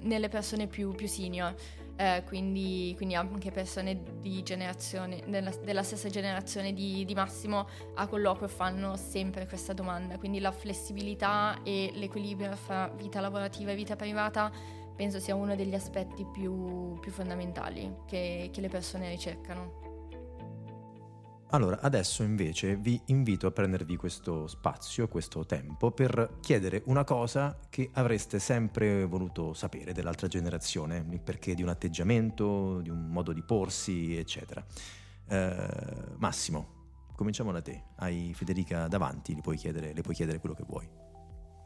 nelle 0.00 0.30
persone 0.30 0.66
più, 0.66 0.94
più 0.94 1.06
senior 1.06 1.54
eh, 1.96 2.22
quindi, 2.26 2.92
quindi, 2.96 3.14
anche 3.14 3.50
persone 3.50 4.02
della, 5.26 5.52
della, 5.62 5.82
stessa 5.82 6.08
generazione 6.08 6.72
di, 6.72 7.04
di, 7.04 7.14
Massimo 7.14 7.68
a 7.94 8.06
colloquio 8.06 8.48
fanno 8.48 8.96
sempre 8.96 9.46
questa 9.46 9.72
domanda, 9.72 10.18
quindi 10.18 10.40
la 10.40 10.50
flessibilità 10.50 11.60
e 11.62 11.92
l'equilibrio 11.94 12.56
fra 12.56 12.88
vita 12.88 13.20
lavorativa 13.20 13.70
e 13.70 13.74
vita 13.76 13.94
privata 13.94 14.50
penso 14.94 15.18
sia 15.18 15.34
uno 15.34 15.54
degli 15.56 15.74
aspetti 15.74 16.24
più, 16.24 16.98
più 17.00 17.10
fondamentali 17.10 17.94
che, 18.06 18.50
che 18.52 18.60
le 18.60 18.68
persone 18.68 19.08
ricercano. 19.10 19.83
Allora, 21.54 21.78
adesso 21.82 22.24
invece 22.24 22.74
vi 22.74 23.00
invito 23.06 23.46
a 23.46 23.52
prendervi 23.52 23.94
questo 23.94 24.48
spazio, 24.48 25.06
questo 25.06 25.46
tempo, 25.46 25.92
per 25.92 26.38
chiedere 26.40 26.82
una 26.86 27.04
cosa 27.04 27.56
che 27.70 27.90
avreste 27.92 28.40
sempre 28.40 29.04
voluto 29.04 29.54
sapere 29.54 29.92
dell'altra 29.92 30.26
generazione, 30.26 31.06
il 31.08 31.20
perché 31.20 31.54
di 31.54 31.62
un 31.62 31.68
atteggiamento, 31.68 32.80
di 32.80 32.90
un 32.90 33.06
modo 33.08 33.32
di 33.32 33.40
porsi, 33.42 34.16
eccetera. 34.16 34.64
Eh, 35.28 35.68
Massimo, 36.16 36.66
cominciamo 37.14 37.52
da 37.52 37.62
te. 37.62 37.84
Hai 37.98 38.32
Federica 38.34 38.88
davanti, 38.88 39.32
le 39.32 39.40
puoi 39.40 39.56
chiedere, 39.56 39.92
le 39.94 40.02
puoi 40.02 40.16
chiedere 40.16 40.40
quello 40.40 40.56
che 40.56 40.64
vuoi. 40.66 40.88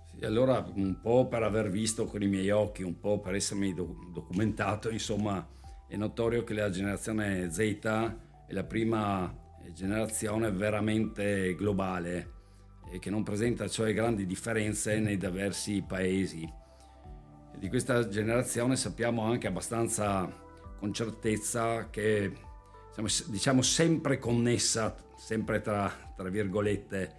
Sì, 0.05 0.23
allora 0.23 0.71
un 0.75 1.01
po' 1.01 1.29
per 1.29 1.43
aver 1.43 1.71
visto 1.71 2.05
con 2.05 2.21
i 2.21 2.29
miei 2.29 2.51
occhi, 2.51 2.83
un 2.83 3.01
po' 3.01 3.21
per 3.21 3.35
essermi 3.35 3.73
documentato, 3.73 4.91
insomma, 4.91 5.49
è 5.87 5.97
notorio 5.97 6.45
che 6.45 6.53
la 6.53 6.69
generazione 6.69 7.51
Z 7.51 7.59
è 7.59 8.53
la 8.53 8.65
prima 8.65 9.47
generazione 9.73 10.51
veramente 10.51 11.55
globale 11.55 12.37
e 12.91 12.99
che 12.99 13.11
non 13.11 13.23
presenta 13.23 13.69
cioè 13.69 13.93
grandi 13.93 14.27
differenze 14.27 14.99
nei 14.99 15.17
diversi 15.17 15.85
paesi. 15.87 16.51
Di 17.57 17.69
questa 17.69 18.09
generazione 18.09 18.77
sappiamo 18.77 19.23
anche 19.23 19.47
abbastanza 19.47 20.31
con 20.79 20.93
certezza 20.93 21.91
che 21.91 22.33
siamo 22.93 23.09
diciamo 23.27 23.63
sempre 23.63 24.19
connessa, 24.19 24.97
sempre 25.17 25.61
tra, 25.61 25.93
tra 26.17 26.29
virgolette, 26.29 27.15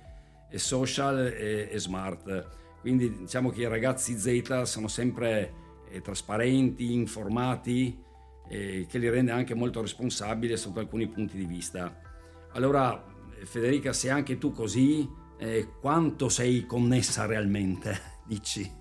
e 0.49 0.57
social 0.57 1.27
e, 1.27 1.69
e, 1.71 1.79
smart. 1.79 2.47
Quindi 2.81 3.19
diciamo 3.19 3.49
che 3.49 3.61
i 3.61 3.67
ragazzi 3.67 4.17
Z 4.17 4.61
sono 4.63 4.87
sempre 4.87 5.53
eh, 5.89 6.01
trasparenti, 6.01 6.93
informati, 6.93 7.97
eh, 8.47 8.85
che 8.89 8.97
li 8.97 9.09
rende 9.09 9.31
anche 9.31 9.53
molto 9.53 9.81
responsabili 9.81 10.57
sotto 10.57 10.79
alcuni 10.79 11.07
punti 11.07 11.37
di 11.37 11.45
vista. 11.45 12.07
Allora, 12.53 13.03
Federica, 13.43 13.93
se 13.93 14.09
anche 14.09 14.37
tu 14.37 14.51
così, 14.51 15.07
eh, 15.37 15.69
quanto 15.79 16.29
sei 16.29 16.65
connessa 16.65 17.25
realmente? 17.25 17.99
Dici? 18.25 18.77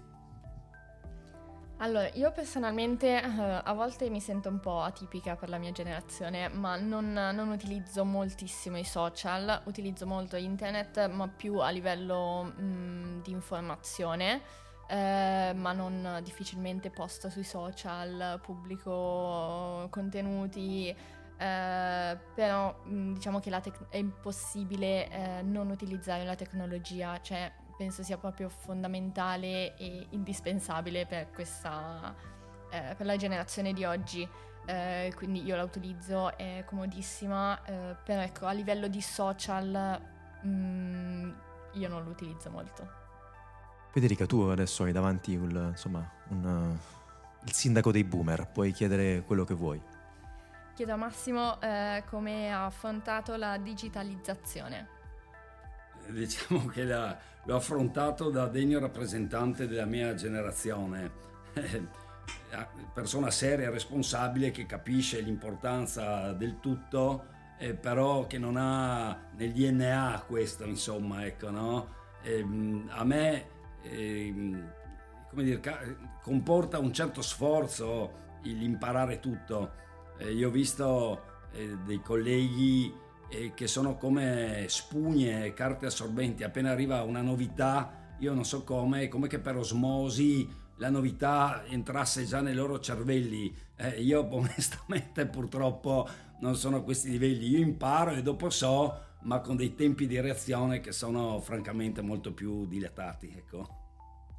Allora, 1.81 2.11
io 2.15 2.33
personalmente 2.33 3.23
uh, 3.25 3.61
a 3.63 3.73
volte 3.73 4.11
mi 4.11 4.21
sento 4.21 4.49
un 4.49 4.59
po' 4.59 4.81
atipica 4.81 5.37
per 5.37 5.49
la 5.49 5.59
mia 5.59 5.71
generazione, 5.71 6.49
ma 6.49 6.77
non, 6.77 7.13
non 7.13 7.51
utilizzo 7.51 8.05
moltissimo 8.05 8.79
i 8.79 8.85
social, 8.85 9.63
utilizzo 9.67 10.05
molto 10.05 10.35
internet, 10.35 11.09
ma 11.09 11.29
più 11.29 11.59
a 11.59 11.69
livello 11.71 12.53
mm, 12.61 13.21
di 13.21 13.31
informazione, 13.31 14.43
eh, 14.89 15.53
ma 15.55 15.73
non 15.73 16.19
difficilmente 16.25 16.91
posto 16.91 17.31
sui 17.31 17.45
social, 17.45 18.41
pubblico 18.43 19.87
contenuti, 19.89 20.93
eh, 21.39 22.19
però 22.35 22.83
mm, 22.87 23.15
diciamo 23.15 23.41
che 23.41 23.51
tec- 23.61 23.89
è 23.89 23.97
impossibile 23.97 25.09
eh, 25.09 25.43
non 25.43 25.71
utilizzare 25.71 26.25
la 26.25 26.35
tecnologia, 26.35 27.21
cioè 27.21 27.51
penso 27.77 28.03
sia 28.03 28.19
proprio 28.19 28.49
fondamentale 28.49 29.77
e 29.77 30.07
indispensabile 30.11 31.07
per 31.07 31.31
questa 31.31 32.15
eh, 32.71 32.95
per 32.97 33.07
la 33.07 33.17
generazione 33.17 33.73
di 33.73 33.85
oggi. 33.85 34.29
Eh, 34.67 35.13
quindi 35.17 35.43
io 35.45 35.57
la 35.57 35.63
utilizzo, 35.63 36.37
è 36.37 36.63
comodissima, 36.67 37.65
eh, 37.65 37.97
però 38.05 38.21
ecco 38.21 38.47
a 38.47 38.53
livello 38.53 38.87
di 38.89 39.01
social 39.01 39.99
mh, 40.43 40.49
mm, 40.49 41.31
io 41.75 41.89
non 41.89 42.05
lo 42.05 42.11
utilizzo 42.11 42.51
molto. 42.51 43.07
Federica, 43.91 44.27
tu 44.27 44.41
adesso 44.41 44.85
hai 44.85 44.93
davanti 44.93 45.35
un, 45.35 45.69
insomma, 45.71 46.07
un, 46.29 46.77
il 47.45 47.53
sindaco 47.53 47.91
dei 47.91 48.05
boomer, 48.05 48.49
puoi 48.49 48.73
chiedere 48.73 49.23
quello 49.23 49.45
che 49.45 49.55
vuoi. 49.55 49.81
Chiedo 50.79 50.93
a 50.93 50.97
Massimo 50.97 51.61
eh, 51.61 52.05
come 52.09 52.53
ha 52.53 52.65
affrontato 52.65 53.35
la 53.35 53.59
digitalizzazione 53.59 54.87
diciamo 56.07 56.67
che 56.67 56.85
la, 56.85 57.19
l'ho 57.43 57.57
affrontato 57.57 58.31
da 58.31 58.47
degno 58.47 58.79
rappresentante 58.79 59.67
della 59.67 59.87
mia 59.87 60.15
generazione, 60.15 61.11
persona 62.95 63.29
seria, 63.33 63.71
responsabile, 63.71 64.53
che 64.53 64.67
capisce 64.67 65.21
l'importanza 65.21 66.33
del 66.33 66.61
tutto, 66.61 67.25
eh, 67.59 67.75
però 67.75 68.29
che 68.29 68.39
non 68.39 68.57
ha 68.57 69.31
nel 69.37 69.53
DNA 69.53 70.27
questo, 70.29 70.65
insomma, 70.65 71.27
ecco, 71.27 71.51
no? 71.51 71.89
Eh, 72.23 72.47
a 72.91 73.03
me, 73.03 73.47
eh, 73.83 74.33
come 75.29 75.43
dire, 75.43 75.61
comporta 76.23 76.79
un 76.79 76.93
certo 76.93 77.21
sforzo 77.21 78.27
l'imparare 78.43 79.19
tutto. 79.19 79.87
Eh, 80.19 80.33
io 80.33 80.49
ho 80.49 80.51
visto 80.51 81.23
eh, 81.53 81.77
dei 81.85 82.01
colleghi 82.01 82.93
eh, 83.29 83.53
che 83.55 83.67
sono 83.67 83.97
come 83.97 84.65
spugne, 84.69 85.53
carte 85.55 85.87
assorbenti, 85.87 86.43
appena 86.43 86.71
arriva 86.71 87.03
una 87.03 87.23
novità, 87.23 88.15
io 88.19 88.35
non 88.35 88.45
so 88.45 88.65
come, 88.65 89.09
come 89.09 89.29
che 89.29 89.39
per 89.39 89.57
osmosi 89.57 90.49
la 90.77 90.91
novità 90.91 91.65
entrasse 91.67 92.25
già 92.25 92.41
nei 92.41 92.55
loro 92.55 92.81
cervelli. 92.81 93.55
Eh, 93.77 94.01
io 94.03 94.27
onestamente 94.35 95.27
purtroppo 95.27 96.09
non 96.41 96.57
sono 96.57 96.79
a 96.79 96.83
questi 96.83 97.11
livelli, 97.11 97.49
io 97.49 97.59
imparo 97.59 98.13
e 98.13 98.23
dopo 98.23 98.51
so, 98.51 99.07
ma 99.23 99.41
con 99.41 99.57
dei 99.57 99.75
tempi 99.75 100.07
di 100.07 100.21
reazione 100.21 100.81
che 100.81 100.93
sono 100.93 101.41
francamente 101.41 102.01
molto 102.01 102.33
più 102.33 102.67
dilatati. 102.67 103.33
Ecco. 103.37 103.69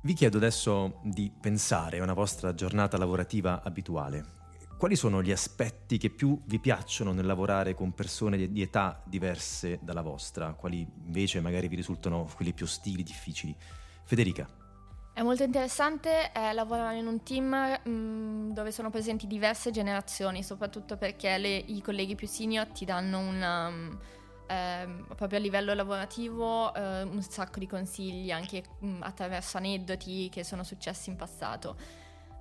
Vi 0.01 0.13
chiedo 0.13 0.37
adesso 0.37 0.99
di 1.03 1.31
pensare 1.39 1.99
a 1.99 2.03
una 2.03 2.13
vostra 2.13 2.53
giornata 2.53 2.97
lavorativa 2.97 3.61
abituale 3.61 4.38
quali 4.79 4.95
sono 4.95 5.21
gli 5.21 5.31
aspetti 5.33 5.97
che 5.97 6.09
più 6.09 6.39
vi 6.45 6.57
piacciono 6.57 7.11
nel 7.11 7.25
lavorare 7.25 7.73
con 7.73 7.91
persone 7.91 8.49
di 8.49 8.61
età 8.61 9.01
diverse 9.03 9.77
dalla 9.81 10.01
vostra? 10.01 10.53
Quali 10.53 10.87
invece 11.03 11.41
magari 11.41 11.67
vi 11.67 11.75
risultano 11.75 12.25
quelli 12.33 12.53
più 12.53 12.63
ostili, 12.63 13.03
difficili? 13.03 13.53
Federica. 14.05 14.47
È 15.11 15.21
molto 15.21 15.43
interessante 15.43 16.31
eh, 16.31 16.53
lavorare 16.53 16.97
in 16.97 17.07
un 17.07 17.21
team 17.23 17.49
mh, 17.83 17.89
mm, 17.89 18.51
dove 18.51 18.71
sono 18.71 18.89
presenti 18.89 19.27
diverse 19.27 19.69
generazioni, 19.69 20.43
soprattutto 20.43 20.95
perché 20.95 21.37
le, 21.37 21.57
i 21.57 21.81
colleghi 21.81 22.15
più 22.15 22.27
senior 22.27 22.67
ti 22.67 22.85
danno 22.85 23.19
una, 23.19 23.69
eh, 24.47 24.87
proprio 25.13 25.39
a 25.39 25.41
livello 25.41 25.73
lavorativo 25.73 26.73
eh, 26.73 27.01
un 27.01 27.21
sacco 27.21 27.59
di 27.59 27.67
consigli 27.67 28.31
anche 28.31 28.63
mh, 28.79 28.87
mm, 28.87 29.01
attraverso 29.03 29.57
aneddoti 29.57 30.29
che 30.31 30.45
sono 30.45 30.63
successi 30.63 31.09
in 31.09 31.17
passato. 31.17 31.75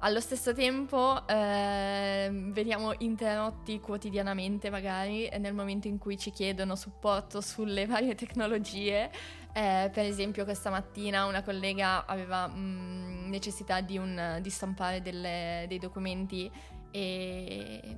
Allo 0.00 0.20
stesso 0.20 0.54
tempo 0.54 1.26
eh, 1.26 2.30
veniamo 2.30 2.94
interrotti 2.98 3.80
quotidianamente 3.80 4.70
magari 4.70 5.28
nel 5.40 5.54
momento 5.54 5.88
in 5.88 5.98
cui 5.98 6.16
ci 6.16 6.30
chiedono 6.30 6.76
supporto 6.76 7.40
sulle 7.40 7.84
varie 7.86 8.14
tecnologie. 8.14 9.10
Eh, 9.52 9.90
per 9.92 10.04
esempio 10.04 10.44
questa 10.44 10.70
mattina 10.70 11.24
una 11.24 11.42
collega 11.42 12.06
aveva 12.06 12.46
mh, 12.46 12.54
mm, 12.56 13.28
necessità 13.28 13.80
di, 13.80 13.98
un, 13.98 14.38
di 14.40 14.50
stampare 14.50 15.02
delle, 15.02 15.64
dei 15.66 15.80
documenti 15.80 16.48
e, 16.92 17.96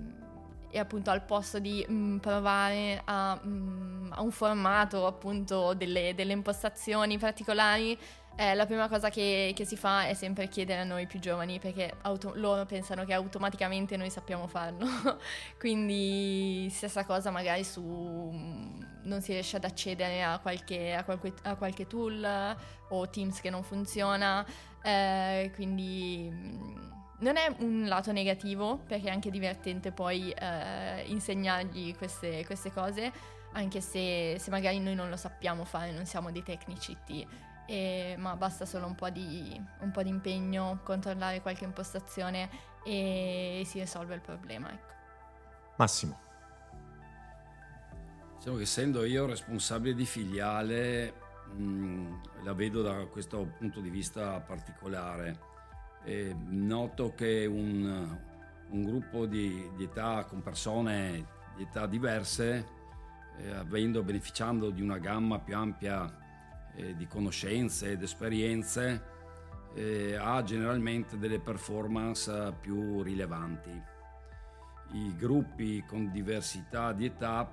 e, 0.70 0.78
appunto 0.78 1.10
al 1.10 1.22
posto 1.22 1.58
di 1.58 1.84
mh, 1.86 1.92
mm, 1.92 2.16
provare 2.16 3.02
a, 3.04 3.38
mh, 3.42 3.48
mm, 3.48 4.12
a, 4.12 4.22
un 4.22 4.30
formato 4.30 5.06
appunto 5.06 5.74
delle, 5.74 6.14
delle 6.14 6.32
impostazioni 6.32 7.18
particolari 7.18 7.98
eh, 8.36 8.54
la 8.54 8.64
prima 8.64 8.88
cosa 8.88 9.10
che, 9.10 9.52
che, 9.54 9.64
si 9.64 9.76
fa 9.76 10.06
è 10.06 10.14
sempre 10.14 10.48
chiedere 10.48 10.80
a 10.80 10.84
noi 10.84 11.06
più 11.06 11.20
giovani 11.20 11.58
perché 11.58 11.92
auto- 12.02 12.32
loro 12.36 12.64
pensano 12.64 13.04
che 13.04 13.12
automaticamente 13.12 13.96
noi 13.96 14.10
sappiamo 14.10 14.46
farlo. 14.46 14.86
Quindi 15.58 16.68
stessa 16.70 17.04
cosa 17.04 17.30
magari 17.30 17.64
su 17.64 18.30
non 19.02 19.20
si 19.20 19.32
riesce 19.32 19.56
ad 19.56 19.64
accedere 19.64 20.22
a 20.22 20.38
qualche, 20.38 20.94
a 20.94 21.04
qualche, 21.04 21.34
a 21.42 21.56
qualche 21.56 21.86
tool 21.86 22.56
o 22.88 23.08
Teams 23.08 23.40
che 23.40 23.50
non 23.50 23.62
funziona. 23.62 24.46
Eh, 24.82 25.50
quindi 25.54 26.32
non 27.18 27.36
è 27.36 27.54
un 27.58 27.84
lato 27.86 28.12
negativo 28.12 28.78
perché 28.86 29.08
è 29.08 29.12
anche 29.12 29.30
divertente 29.30 29.92
poi 29.92 30.30
eh, 30.30 31.02
insegnargli 31.06 31.94
queste, 31.96 32.44
queste, 32.46 32.72
cose, 32.72 33.12
anche 33.52 33.80
se, 33.80 34.36
se 34.38 34.50
magari 34.50 34.78
noi 34.80 34.94
non 34.94 35.10
lo 35.10 35.16
sappiamo 35.16 35.64
fare, 35.64 35.92
non 35.92 36.06
siamo 36.06 36.30
dei 36.30 36.42
tecnici. 36.42 36.96
T 37.04 37.26
e, 37.70 38.16
ma 38.18 38.34
basta 38.34 38.66
solo 38.66 38.86
un 38.86 38.96
po, 38.96 39.10
di, 39.10 39.64
un 39.78 39.92
po' 39.92 40.02
di 40.02 40.08
impegno, 40.08 40.80
controllare 40.82 41.40
qualche 41.40 41.62
impostazione 41.62 42.50
e 42.84 43.62
si 43.64 43.78
risolve 43.78 44.16
il 44.16 44.20
problema. 44.20 44.72
Ecco. 44.72 44.92
Massimo. 45.76 46.18
Diciamo 48.38 48.56
che 48.56 48.62
essendo 48.62 49.04
io 49.04 49.24
responsabile 49.26 49.94
di 49.94 50.04
filiale, 50.04 51.14
mh, 51.54 52.42
la 52.42 52.54
vedo 52.54 52.82
da 52.82 53.06
questo 53.06 53.54
punto 53.56 53.78
di 53.78 53.88
vista 53.88 54.40
particolare. 54.40 55.48
E 56.02 56.34
noto 56.48 57.14
che 57.14 57.46
un, 57.46 58.18
un 58.70 58.84
gruppo 58.84 59.26
di, 59.26 59.70
di, 59.76 59.84
età 59.84 60.24
con 60.24 60.42
persone 60.42 61.24
di 61.54 61.62
età 61.62 61.86
diverse, 61.86 62.66
eh, 63.36 63.52
avendo, 63.52 64.02
beneficiando 64.02 64.70
di 64.70 64.82
una 64.82 64.98
gamma 64.98 65.38
più 65.38 65.54
ampia 65.54 66.19
eh, 66.76 66.94
di 66.96 67.06
conoscenze 67.06 67.92
ed 67.92 68.02
esperienze 68.02 69.18
eh, 69.74 70.16
ha 70.16 70.42
generalmente 70.42 71.18
delle 71.18 71.40
performance 71.40 72.54
più 72.60 73.02
rilevanti. 73.02 73.82
I 74.92 75.14
gruppi 75.16 75.84
con 75.86 76.10
diversità 76.10 76.92
di 76.92 77.06
età 77.06 77.48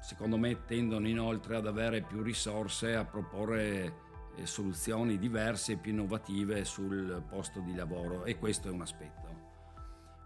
secondo 0.00 0.36
me 0.36 0.64
tendono 0.64 1.06
inoltre 1.06 1.56
ad 1.56 1.66
avere 1.66 2.02
più 2.02 2.22
risorse 2.22 2.96
a 2.96 3.04
proporre 3.04 4.10
eh, 4.34 4.46
soluzioni 4.46 5.16
diverse 5.16 5.72
e 5.72 5.76
più 5.76 5.92
innovative 5.92 6.64
sul 6.64 7.22
posto 7.28 7.60
di 7.60 7.74
lavoro 7.74 8.24
e 8.24 8.36
questo 8.36 8.68
è 8.68 8.70
un 8.70 8.80
aspetto. 8.80 9.20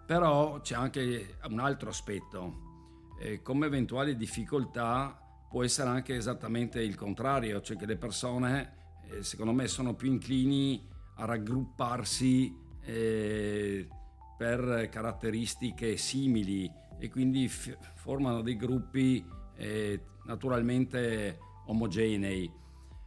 Però 0.07 0.61
c'è 0.61 0.77
anche 0.77 1.37
un 1.49 1.59
altro 1.59 1.91
aspetto, 1.91 3.15
eh, 3.19 3.43
come 3.43 3.67
eventuali 3.67 4.17
difficoltà 4.17 5.21
può 5.49 5.63
essere 5.63 5.89
anche 5.89 6.15
esattamente 6.15 6.81
il 6.83 6.95
contrario, 6.95 7.61
cioè 7.61 7.77
che 7.77 7.87
le 7.87 7.97
persone 7.97 8.73
eh, 9.09 9.23
secondo 9.23 9.53
me 9.53 9.69
sono 9.69 9.95
più 9.95 10.11
inclini 10.11 10.87
a 11.17 11.25
raggrupparsi 11.25 12.55
eh, 12.83 13.89
per 14.37 14.89
caratteristiche 14.91 15.97
simili 15.97 16.71
e 16.99 17.09
quindi 17.09 17.49
formano 17.49 18.43
dei 18.43 18.57
gruppi 18.57 19.25
eh, 19.57 20.01
naturalmente 20.25 21.39
omogenei 21.67 22.51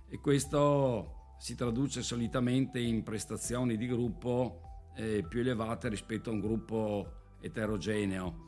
e 0.08 0.20
questo 0.20 1.36
si 1.38 1.56
traduce 1.56 2.02
solitamente 2.02 2.80
in 2.80 3.04
prestazioni 3.04 3.78
di 3.78 3.88
gruppo 3.88 4.62
più 5.30 5.40
elevate 5.40 5.88
rispetto 5.88 6.30
a 6.30 6.34
un 6.34 6.42
gruppo 6.42 7.20
eterogeneo. 7.40 8.48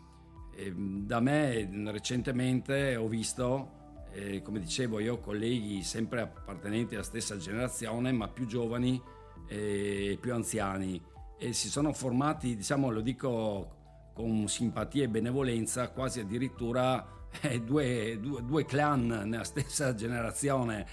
E, 0.53 0.73
da 0.75 1.19
me 1.19 1.69
recentemente 1.91 2.95
ho 2.95 3.07
visto, 3.07 3.80
eh, 4.13 4.41
come 4.41 4.59
dicevo, 4.59 4.99
io 4.99 5.15
ho 5.15 5.19
colleghi 5.19 5.83
sempre 5.83 6.21
appartenenti 6.21 6.95
alla 6.95 7.03
stessa 7.03 7.37
generazione, 7.37 8.11
ma 8.11 8.27
più 8.27 8.45
giovani 8.45 9.01
e 9.47 10.17
più 10.21 10.33
anziani 10.33 11.01
e 11.43 11.53
si 11.53 11.69
sono 11.69 11.91
formati, 11.91 12.55
diciamo, 12.55 12.91
lo 12.91 13.01
dico 13.01 14.11
con 14.13 14.47
simpatia 14.47 15.05
e 15.05 15.09
benevolenza, 15.09 15.89
quasi 15.89 16.19
addirittura 16.19 17.03
eh, 17.41 17.61
due, 17.61 18.19
due, 18.21 18.45
due, 18.45 18.63
clan 18.63 19.07
nella 19.25 19.43
stessa 19.43 19.95
generazione. 19.95 20.85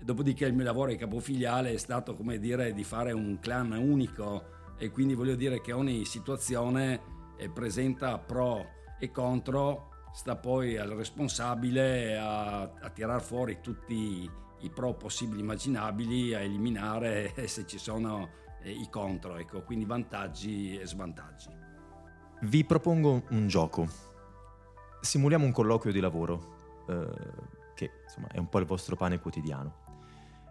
Dopodiché 0.00 0.46
il 0.46 0.54
mio 0.54 0.64
lavoro 0.64 0.90
di 0.90 0.96
capofiliale 0.96 1.72
è 1.72 1.76
stato, 1.76 2.16
come 2.16 2.38
dire, 2.38 2.72
di 2.72 2.84
fare 2.84 3.12
un 3.12 3.38
clan 3.38 3.72
unico 3.72 4.74
e 4.78 4.90
quindi 4.90 5.12
voglio 5.12 5.34
dire 5.34 5.60
che 5.60 5.72
ogni 5.72 6.06
situazione 6.06 6.98
presenta 7.52 8.16
pro 8.18 8.66
e 8.98 9.10
contro, 9.10 9.91
sta 10.12 10.36
poi 10.36 10.76
al 10.76 10.90
responsabile 10.90 12.18
a, 12.18 12.60
a 12.60 12.90
tirar 12.90 13.22
fuori 13.22 13.60
tutti 13.60 14.30
i 14.60 14.70
pro 14.70 14.94
possibili 14.94 15.40
immaginabili, 15.40 16.34
a 16.34 16.40
eliminare 16.40 17.32
se 17.48 17.66
ci 17.66 17.78
sono 17.78 18.30
eh, 18.62 18.70
i 18.70 18.88
contro, 18.90 19.36
ecco, 19.36 19.62
quindi 19.62 19.84
vantaggi 19.84 20.78
e 20.78 20.86
svantaggi. 20.86 21.48
Vi 22.42 22.64
propongo 22.64 23.24
un 23.30 23.46
gioco. 23.48 23.88
Simuliamo 25.00 25.44
un 25.44 25.52
colloquio 25.52 25.92
di 25.92 26.00
lavoro, 26.00 26.84
eh, 26.88 27.08
che 27.74 27.90
insomma 28.04 28.28
è 28.28 28.38
un 28.38 28.48
po' 28.48 28.58
il 28.58 28.66
vostro 28.66 28.96
pane 28.96 29.18
quotidiano. 29.18 29.80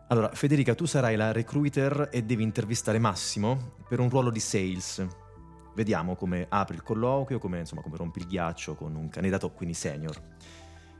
Allora, 0.08 0.30
Federica, 0.34 0.76
tu 0.76 0.86
sarai 0.86 1.16
la 1.16 1.32
recruiter 1.32 2.10
e 2.12 2.24
devi 2.24 2.44
intervistare 2.44 3.00
Massimo 3.00 3.76
per 3.88 4.02
un 4.02 4.10
ruolo 4.10 4.30
di 4.30 4.42
sales. 4.42 5.06
Vediamo 5.74 6.16
come 6.16 6.46
apri 6.50 6.76
il 6.76 6.84
colloquio, 6.84 7.40
come, 7.40 7.60
insomma, 7.60 7.82
come 7.82 7.98
rompi 7.98 8.20
il 8.20 8.28
ghiaccio 8.28 8.76
con 8.76 8.96
un 8.96 9.10
candidato 9.10 9.52
quindi 9.52 9.74
senior. 9.74 10.20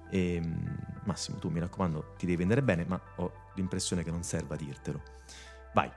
E, 0.10 0.36
ehm, 0.36 0.78
Massimo, 1.04 1.38
tu 1.38 1.50
mi 1.50 1.60
raccomando, 1.60 2.14
ti 2.18 2.26
devi 2.26 2.38
vendere 2.38 2.62
bene, 2.62 2.86
ma 2.86 3.00
ho 3.18 3.32
l'impressione 3.56 4.04
che 4.04 4.12
non 4.12 4.24
serva 4.24 4.56
dirtelo. 4.56 5.02
Vai. 5.74 5.92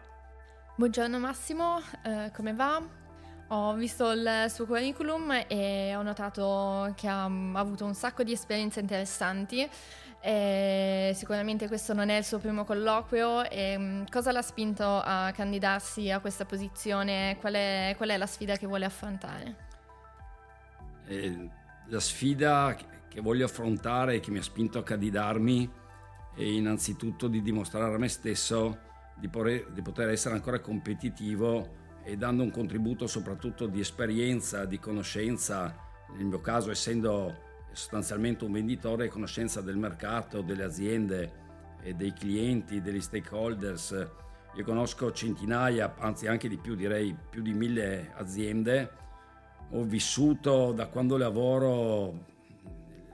Buongiorno 0.76 1.18
Massimo, 1.18 1.80
eh, 2.02 2.30
come 2.34 2.52
va? 2.52 3.03
Ho 3.48 3.74
visto 3.74 4.10
il 4.10 4.46
suo 4.48 4.64
curriculum 4.64 5.44
e 5.46 5.94
ho 5.94 6.02
notato 6.02 6.92
che 6.96 7.06
ha, 7.08 7.24
avuto 7.24 7.84
un 7.84 7.94
sacco 7.94 8.22
di 8.22 8.32
esperienze 8.32 8.80
interessanti. 8.80 9.68
Sicuramente 10.22 11.68
questo 11.68 11.92
non 11.92 12.08
è 12.08 12.16
il 12.16 12.24
suo 12.24 12.38
primo 12.38 12.64
colloquio. 12.64 13.48
E, 13.48 13.76
mm, 13.76 14.04
cosa 14.10 14.32
l'ha 14.32 14.40
spinto 14.40 14.84
a 14.84 15.30
candidarsi 15.34 16.10
a 16.10 16.20
questa 16.20 16.46
posizione? 16.46 17.36
Qual 17.38 17.52
è, 17.52 17.92
qual 17.96 18.08
è 18.08 18.16
la 18.16 18.26
sfida 18.26 18.56
che 18.56 18.66
vuole 18.66 18.86
affrontare? 18.86 19.56
Eh, 21.06 21.50
la 21.88 22.00
sfida 22.00 22.74
che 23.06 23.20
voglio 23.20 23.44
affrontare 23.44 24.14
e 24.14 24.20
che 24.20 24.30
mi 24.30 24.38
ha 24.38 24.42
spinto 24.42 24.78
a 24.78 24.82
candidarmi 24.82 25.70
è 26.34 26.42
innanzitutto 26.42 27.28
di 27.28 27.42
dimostrare 27.42 27.94
a 27.94 27.98
me 27.98 28.08
stesso 28.08 28.78
di, 29.14 29.28
poter, 29.28 29.70
di 29.70 29.82
poter 29.82 30.08
essere 30.08 30.34
ancora 30.34 30.58
competitivo 30.60 31.82
e 32.04 32.16
dando 32.16 32.42
un 32.42 32.50
contributo 32.50 33.06
soprattutto 33.06 33.66
di 33.66 33.80
esperienza, 33.80 34.66
di 34.66 34.78
conoscenza, 34.78 35.74
nel 36.14 36.26
mio 36.26 36.40
caso 36.40 36.70
essendo 36.70 37.34
sostanzialmente 37.72 38.44
un 38.44 38.52
venditore, 38.52 39.08
conoscenza 39.08 39.60
del 39.60 39.76
mercato, 39.76 40.42
delle 40.42 40.64
aziende, 40.64 41.42
dei 41.96 42.12
clienti, 42.12 42.80
degli 42.80 43.00
stakeholders. 43.00 44.10
Io 44.56 44.64
conosco 44.64 45.12
centinaia, 45.12 45.94
anzi 45.98 46.26
anche 46.26 46.48
di 46.48 46.56
più, 46.56 46.74
direi 46.74 47.16
più 47.28 47.42
di 47.42 47.52
mille 47.52 48.12
aziende. 48.14 48.90
Ho 49.70 49.82
vissuto 49.82 50.72
da 50.72 50.86
quando 50.86 51.16
lavoro, 51.16 52.26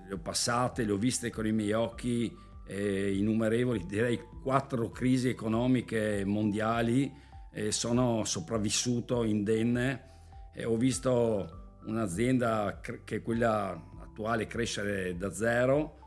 le 0.07 0.13
ho 0.13 0.19
passate, 0.19 0.85
le 0.85 0.93
ho 0.93 0.97
viste 0.97 1.31
con 1.31 1.47
i 1.47 1.53
miei 1.53 1.73
occhi 1.73 2.37
eh, 2.67 3.17
innumerevoli, 3.17 3.87
direi 3.87 4.21
quattro 4.43 4.91
crisi 4.91 5.29
economiche 5.29 6.25
mondiali, 6.25 7.11
eh, 7.53 7.73
sono 7.73 8.25
sopravvissuto 8.25 9.25
indenne 9.25 10.09
e 10.53 10.65
ho 10.65 10.77
visto 10.77 11.79
un'azienda 11.85 12.81
che 12.81 13.17
è 13.17 13.23
quella 13.23 13.71
attuale 14.01 14.47
crescere 14.47 15.17
da 15.17 15.33
zero, 15.33 15.99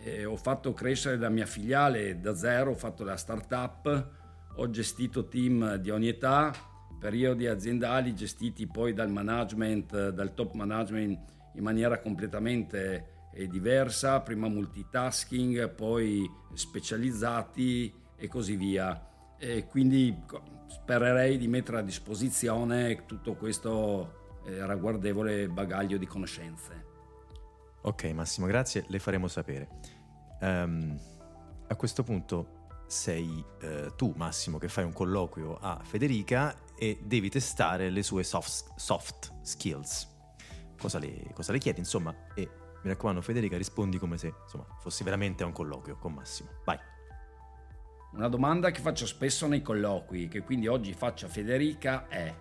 eh, 0.00 0.24
ho 0.24 0.36
fatto 0.36 0.72
crescere 0.72 1.16
la 1.16 1.28
mia 1.28 1.46
filiale 1.46 2.20
da 2.20 2.34
zero, 2.34 2.70
ho 2.70 2.76
fatto 2.76 3.04
la 3.04 3.16
startup, 3.16 4.10
ho 4.54 4.70
gestito 4.70 5.26
team 5.28 5.76
di 5.76 5.90
ogni 5.90 6.08
età, 6.08 6.52
periodi 6.98 7.46
aziendali 7.46 8.14
gestiti 8.14 8.66
poi 8.66 8.92
dal 8.92 9.10
management, 9.10 10.10
dal 10.10 10.34
top 10.34 10.54
management 10.54 11.36
in 11.54 11.62
maniera 11.62 12.00
completamente 12.00 13.16
è 13.32 13.46
diversa, 13.46 14.20
prima 14.20 14.48
multitasking, 14.48 15.70
poi 15.70 16.28
specializzati 16.54 17.92
e 18.16 18.28
così 18.28 18.56
via. 18.56 19.07
E 19.38 19.66
quindi 19.66 20.16
spererei 20.66 21.38
di 21.38 21.48
mettere 21.48 21.78
a 21.78 21.82
disposizione 21.82 23.04
tutto 23.06 23.34
questo 23.34 24.40
eh, 24.46 24.64
ragguardevole 24.66 25.48
bagaglio 25.48 25.96
di 25.96 26.06
conoscenze. 26.06 26.86
Ok 27.82 28.04
Massimo, 28.06 28.46
grazie, 28.46 28.84
le 28.88 28.98
faremo 28.98 29.28
sapere. 29.28 29.68
Um, 30.40 30.98
a 31.68 31.76
questo 31.76 32.02
punto 32.02 32.56
sei 32.86 33.44
eh, 33.60 33.92
tu 33.96 34.12
Massimo 34.16 34.58
che 34.58 34.68
fai 34.68 34.84
un 34.84 34.92
colloquio 34.92 35.58
a 35.58 35.80
Federica 35.82 36.56
e 36.76 36.98
devi 37.02 37.28
testare 37.28 37.90
le 37.90 38.02
sue 38.02 38.24
soft, 38.24 38.72
soft 38.76 39.32
skills. 39.42 40.16
Cosa 40.78 40.98
le, 40.98 41.30
cosa 41.34 41.52
le 41.52 41.58
chiedi 41.58 41.80
insomma 41.80 42.14
e 42.34 42.48
mi 42.82 42.90
raccomando, 42.90 43.20
Federica, 43.20 43.56
rispondi 43.56 43.98
come 43.98 44.16
se 44.18 44.32
insomma, 44.42 44.66
fossi 44.80 45.02
veramente 45.02 45.42
a 45.42 45.46
un 45.46 45.52
colloquio 45.52 45.96
con 45.96 46.14
Massimo. 46.14 46.50
Vai. 46.64 46.78
Una 48.12 48.28
domanda 48.28 48.70
che 48.70 48.80
faccio 48.80 49.06
spesso 49.06 49.46
nei 49.46 49.62
colloqui, 49.62 50.28
che 50.28 50.42
quindi 50.42 50.66
oggi 50.66 50.92
faccio 50.92 51.26
a 51.26 51.28
Federica, 51.28 52.08
è 52.08 52.34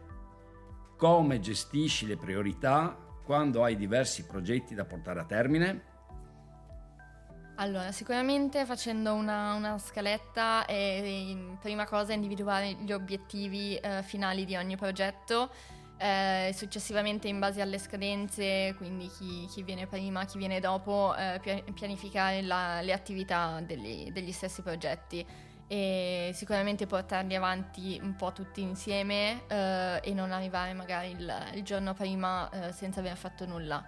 come 0.96 1.40
gestisci 1.40 2.08
le 2.08 2.18
priorità 2.18 2.98
quando 3.24 3.64
hai 3.64 3.76
diversi 3.76 4.26
progetti 4.26 4.74
da 4.74 4.86
portare 4.86 5.20
a 5.20 5.26
termine? 5.26 5.96
Allora, 7.58 7.92
sicuramente 7.92 8.66
facendo 8.66 9.14
una, 9.14 9.54
una 9.54 9.78
scaletta 9.78 10.66
e 10.66 11.56
prima 11.60 11.86
cosa 11.86 12.14
individuare 12.14 12.74
gli 12.74 12.92
obiettivi 12.92 13.76
eh, 13.76 14.04
finali 14.04 14.46
di 14.46 14.56
ogni 14.56 14.78
progetto 14.78 15.50
eh, 15.98 16.52
successivamente 16.54 17.28
in 17.28 17.40
base 17.40 17.62
alle 17.62 17.80
scadenze, 17.80 18.76
quindi 18.78 19.10
chi, 19.10 19.48
chi 19.48 19.64
viene 19.64 19.88
prima, 19.88 20.26
chi 20.26 20.38
viene 20.38 20.60
dopo, 20.60 21.16
eh, 21.16 21.64
pianificare 21.74 22.42
la, 22.44 22.82
le 22.82 22.94
attività 22.94 23.60
degli, 23.62 24.12
degli, 24.12 24.32
stessi 24.32 24.62
progetti 24.62 25.26
e 25.68 26.32
sicuramente 26.34 26.88
portarli 26.88 27.36
avanti 27.36 28.00
un 28.02 28.16
po' 28.16 28.32
tutti 28.32 28.62
insieme 28.62 29.42
eh, 29.48 30.00
e 30.02 30.14
non 30.14 30.32
arrivare 30.32 30.74
magari 30.74 31.12
il, 31.12 31.34
il 31.56 31.64
giorno 31.64 31.94
prima 31.94 32.50
eh, 32.50 32.72
senza 32.72 33.02
aver 33.02 33.18
fatto 33.18 33.46
nulla. 33.46 33.84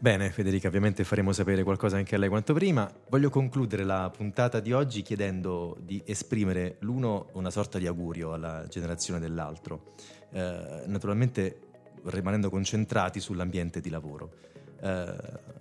Bene 0.00 0.30
Federica, 0.30 0.68
ovviamente 0.68 1.02
faremo 1.02 1.32
sapere 1.32 1.64
qualcosa 1.64 1.96
anche 1.96 2.14
a 2.14 2.18
lei 2.18 2.28
quanto 2.28 2.54
prima. 2.54 2.88
Voglio 3.08 3.30
concludere 3.30 3.82
la 3.82 4.08
puntata 4.16 4.60
di 4.60 4.72
oggi 4.72 5.02
chiedendo 5.02 5.76
di 5.80 6.00
esprimere 6.06 6.76
l'uno 6.80 7.30
una 7.32 7.50
sorta 7.50 7.78
di 7.78 7.86
augurio 7.88 8.32
alla 8.32 8.64
generazione 8.68 9.18
dell'altro, 9.18 9.94
eh, 10.30 10.84
naturalmente 10.86 11.62
rimanendo 12.04 12.48
concentrati 12.48 13.18
sull'ambiente 13.18 13.80
di 13.80 13.90
lavoro. 13.90 14.34
Eh, 14.80 15.14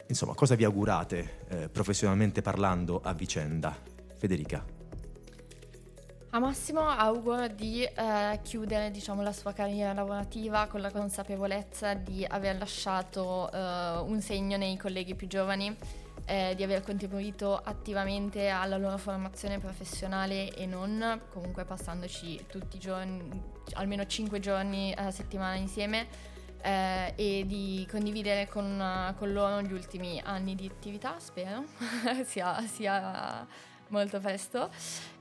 insomma, 0.05 0.35
cosa 0.35 0.53
vi 0.53 0.63
augurate 0.63 1.45
eh, 1.47 1.69
professionalmente 1.69 2.43
parlando 2.43 3.01
a 3.01 3.13
vicenda? 3.13 3.75
Federica. 4.17 4.76
A 6.31 6.39
Massimo 6.39 6.81
auguro 6.81 7.47
di 7.47 7.83
eh, 7.83 8.39
chiudere 8.43 8.91
diciamo, 8.91 9.21
la 9.21 9.31
sua 9.31 9.53
carriera 9.53 9.93
lavorativa 9.93 10.67
con 10.67 10.81
la 10.81 10.91
consapevolezza 10.91 11.93
di 11.93 12.25
aver 12.27 12.57
lasciato 12.57 13.49
eh, 13.49 13.99
un 14.05 14.19
segno 14.19 14.57
nei 14.57 14.75
colleghi 14.75 15.15
più 15.15 15.25
giovani, 15.27 15.73
eh, 16.25 16.53
di 16.53 16.63
aver 16.63 16.83
contribuito 16.83 17.55
attivamente 17.55 18.49
alla 18.49 18.75
loro 18.77 18.97
formazione 18.97 19.57
professionale 19.59 20.53
e 20.53 20.65
non, 20.65 21.21
comunque 21.31 21.63
passandoci 21.63 22.45
tutti 22.49 22.75
i 22.75 22.79
giorni, 22.79 23.23
almeno 23.75 24.05
5 24.05 24.39
giorni 24.41 24.93
a 24.95 25.09
settimana 25.11 25.55
insieme. 25.55 26.35
Eh, 26.61 27.13
e 27.15 27.45
di 27.45 27.87
condividere 27.89 28.47
con, 28.49 29.13
con, 29.17 29.31
loro 29.31 29.61
gli 29.61 29.71
ultimi 29.71 30.19
anni 30.25 30.55
di 30.55 30.69
attività, 30.69 31.15
spero, 31.19 31.63
sia, 32.25 32.61
sia 32.65 33.47
molto 33.89 34.19
presto 34.19 34.69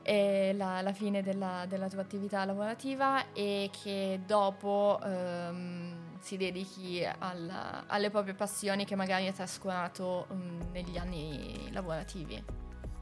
la, 0.05 0.81
la, 0.83 0.93
fine 0.93 1.23
della, 1.23 1.65
della, 1.69 1.89
tua 1.89 2.01
attività 2.01 2.45
lavorativa 2.45 3.33
e 3.33 3.71
che 3.83 4.21
dopo 4.25 5.01
ehm, 5.03 6.07
si 6.21 6.37
dedichi 6.37 7.05
alla, 7.19 7.85
alle 7.87 8.11
proprie 8.11 8.35
passioni 8.35 8.85
che 8.85 8.95
magari 8.95 9.27
hai 9.27 9.33
trascurato 9.33 10.27
um, 10.31 10.59
negli 10.73 10.97
anni 10.97 11.69
lavorativi. 11.73 12.43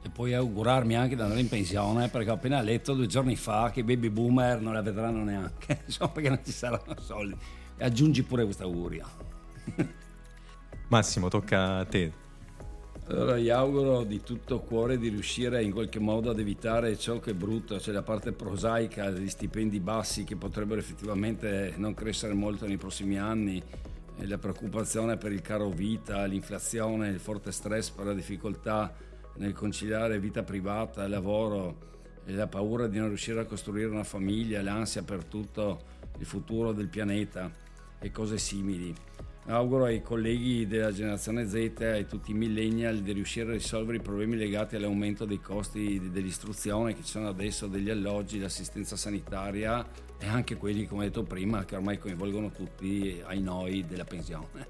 E 0.01 0.09
puoi 0.09 0.33
augurarmi 0.33 0.95
anche 0.95 1.15
di 1.15 1.21
andare 1.21 1.39
in 1.39 1.49
pensione 1.49 2.09
perché 2.09 2.29
ho 2.29 2.35
appena 2.35 2.61
letto 2.61 2.93
due 2.93 3.07
giorni 3.07 3.35
fa 3.35 3.71
che 3.71 3.79
i 3.79 3.83
baby 3.83 4.09
boomer 4.09 4.61
non 4.61 4.73
la 4.73 4.81
vedranno 4.81 5.23
neanche, 5.23 5.81
insomma 5.85 6.11
perché 6.11 6.29
non 6.29 6.39
ci 6.43 6.51
saranno 6.51 6.99
soldi. 6.99 7.35
E 7.77 7.83
aggiungi 7.83 8.23
pure 8.23 8.43
questa 8.43 8.63
auguria. 8.63 9.05
Massimo, 10.89 11.27
tocca 11.27 11.77
a 11.77 11.85
te. 11.85 12.24
Allora 13.07 13.37
gli 13.37 13.49
auguro 13.49 14.03
di 14.03 14.23
tutto 14.23 14.61
cuore 14.61 14.97
di 14.97 15.09
riuscire 15.09 15.61
in 15.61 15.71
qualche 15.71 15.99
modo 15.99 16.31
ad 16.31 16.39
evitare 16.39 16.97
ciò 16.97 17.19
che 17.19 17.31
è 17.31 17.33
brutto, 17.35 17.79
cioè 17.79 17.93
la 17.93 18.01
parte 18.01 18.31
prosaica 18.31 19.11
degli 19.11 19.29
stipendi 19.29 19.79
bassi 19.79 20.23
che 20.23 20.35
potrebbero 20.35 20.79
effettivamente 20.79 21.75
non 21.77 21.93
crescere 21.93 22.33
molto 22.33 22.65
nei 22.65 22.77
prossimi 22.77 23.19
anni, 23.19 23.61
la 24.17 24.39
preoccupazione 24.39 25.17
per 25.17 25.31
il 25.31 25.41
caro 25.41 25.69
vita, 25.69 26.25
l'inflazione, 26.25 27.09
il 27.09 27.19
forte 27.19 27.51
stress 27.51 27.91
per 27.91 28.07
la 28.07 28.13
difficoltà 28.13 28.91
nel 29.35 29.53
conciliare 29.53 30.19
vita 30.19 30.41
privata 30.41 31.05
e 31.05 31.07
lavoro, 31.07 31.77
la 32.23 32.47
paura 32.47 32.87
di 32.87 32.97
non 32.97 33.09
riuscire 33.09 33.39
a 33.39 33.45
costruire 33.45 33.87
una 33.87 34.03
famiglia, 34.03 34.63
l'ansia 34.63 35.03
per 35.03 35.25
tutto 35.25 35.79
il 36.17 36.25
futuro 36.25 36.71
del 36.71 36.87
pianeta 36.87 37.51
e 37.99 38.09
cose 38.09 38.39
simili. 38.39 38.95
Auguro 39.47 39.85
ai 39.85 40.01
colleghi 40.01 40.65
della 40.65 40.91
generazione 40.91 41.47
Z 41.47 41.53
e 41.53 41.99
a 41.99 42.03
tutti 42.03 42.31
i 42.31 42.33
millennial 42.33 43.01
di 43.01 43.11
riuscire 43.11 43.51
a 43.51 43.53
risolvere 43.53 43.97
i 43.97 44.01
problemi 44.01 44.37
legati 44.37 44.75
all'aumento 44.75 45.25
dei 45.25 45.39
costi 45.39 46.09
dell'istruzione 46.09 46.95
che 46.95 47.03
ci 47.03 47.11
sono 47.11 47.27
adesso, 47.27 47.67
degli 47.67 47.91
alloggi, 47.91 48.37
dell'assistenza 48.37 48.95
sanitaria 48.95 49.85
e 50.17 50.25
anche 50.25 50.55
quelli, 50.55 50.87
come 50.87 51.05
detto 51.05 51.21
prima, 51.21 51.63
che 51.63 51.75
ormai 51.75 51.99
coinvolgono 51.99 52.49
tutti 52.49 53.21
ai 53.23 53.39
noi 53.39 53.85
della 53.85 54.05
pensione. 54.05 54.67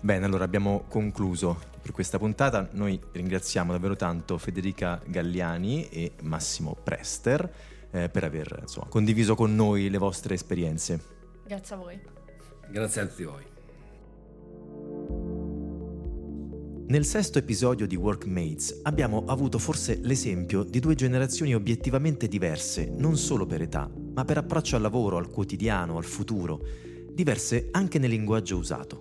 Bene, 0.00 0.24
allora 0.24 0.44
abbiamo 0.44 0.84
concluso 0.88 1.58
per 1.82 1.92
questa 1.92 2.18
puntata. 2.18 2.70
Noi 2.72 2.98
ringraziamo 3.12 3.72
davvero 3.72 3.96
tanto 3.96 4.38
Federica 4.38 4.98
Galliani 5.04 5.88
e 5.88 6.12
Massimo 6.22 6.74
Prester 6.82 7.52
eh, 7.90 8.08
per 8.08 8.24
aver 8.24 8.60
insomma, 8.62 8.86
condiviso 8.86 9.34
con 9.34 9.54
noi 9.54 9.90
le 9.90 9.98
vostre 9.98 10.32
esperienze. 10.32 11.14
Grazie 11.44 11.74
a 11.74 11.78
voi. 11.78 12.00
Grazie 12.68 13.00
a 13.00 13.06
tutti 13.06 13.24
voi. 13.24 13.42
Nel 16.88 17.04
sesto 17.04 17.38
episodio 17.38 17.86
di 17.86 17.96
Workmates 17.96 18.80
abbiamo 18.82 19.24
avuto 19.26 19.58
forse 19.58 19.98
l'esempio 20.02 20.62
di 20.62 20.78
due 20.78 20.94
generazioni 20.94 21.54
obiettivamente 21.54 22.28
diverse, 22.28 22.88
non 22.88 23.16
solo 23.16 23.44
per 23.44 23.62
età, 23.62 23.90
ma 24.14 24.24
per 24.24 24.38
approccio 24.38 24.76
al 24.76 24.82
lavoro, 24.82 25.16
al 25.16 25.30
quotidiano, 25.30 25.96
al 25.96 26.04
futuro, 26.04 26.60
diverse 27.10 27.68
anche 27.72 27.98
nel 27.98 28.10
linguaggio 28.10 28.56
usato. 28.56 29.00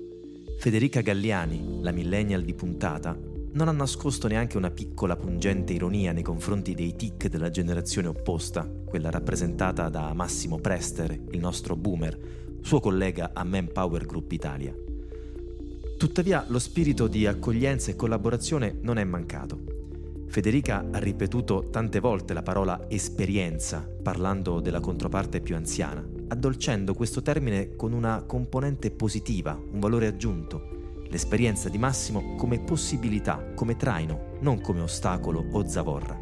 Federica 0.58 1.02
Galliani, 1.02 1.82
la 1.82 1.92
millennial 1.92 2.44
di 2.44 2.54
puntata, 2.54 3.16
non 3.52 3.68
ha 3.68 3.72
nascosto 3.72 4.28
neanche 4.28 4.58
una 4.58 4.72
piccola 4.72 5.16
pungente 5.16 5.74
ironia 5.74 6.12
nei 6.12 6.24
confronti 6.24 6.74
dei 6.74 6.96
tic 6.96 7.28
della 7.28 7.50
generazione 7.50 8.08
opposta, 8.08 8.70
quella 8.86 9.10
rappresentata 9.10 9.90
da 9.90 10.12
Massimo 10.14 10.58
Prester, 10.58 11.18
il 11.32 11.40
nostro 11.40 11.76
boomer, 11.76 12.45
suo 12.66 12.80
collega 12.80 13.30
a 13.32 13.44
Manpower 13.44 14.08
Group 14.08 14.32
Italia. 14.32 14.76
Tuttavia 16.00 16.46
lo 16.48 16.58
spirito 16.58 17.06
di 17.06 17.28
accoglienza 17.28 17.92
e 17.92 17.96
collaborazione 17.96 18.80
non 18.82 18.98
è 18.98 19.04
mancato. 19.04 20.26
Federica 20.26 20.84
ha 20.90 20.98
ripetuto 20.98 21.70
tante 21.70 22.00
volte 22.00 22.34
la 22.34 22.42
parola 22.42 22.90
esperienza 22.90 23.88
parlando 24.02 24.62
della 24.62 24.80
controparte 24.80 25.42
più 25.42 25.56
anziana, 25.56 26.04
addolcendo 26.30 26.96
questo 26.96 27.22
termine 27.22 27.76
con 27.76 27.94
una 27.94 28.24
componente 28.26 28.90
positiva, 28.90 29.54
un 29.54 29.80
valore 29.80 30.08
aggiunto, 30.08 31.04
l'esperienza 31.08 31.70
di 31.70 31.78
Massimo 31.78 32.34
come 32.36 32.62
possibilità, 32.62 33.52
come 33.54 33.76
traino, 33.76 34.38
non 34.40 34.60
come 34.60 34.82
ostacolo 34.82 35.46
o 35.52 35.68
zavorra. 35.68 36.20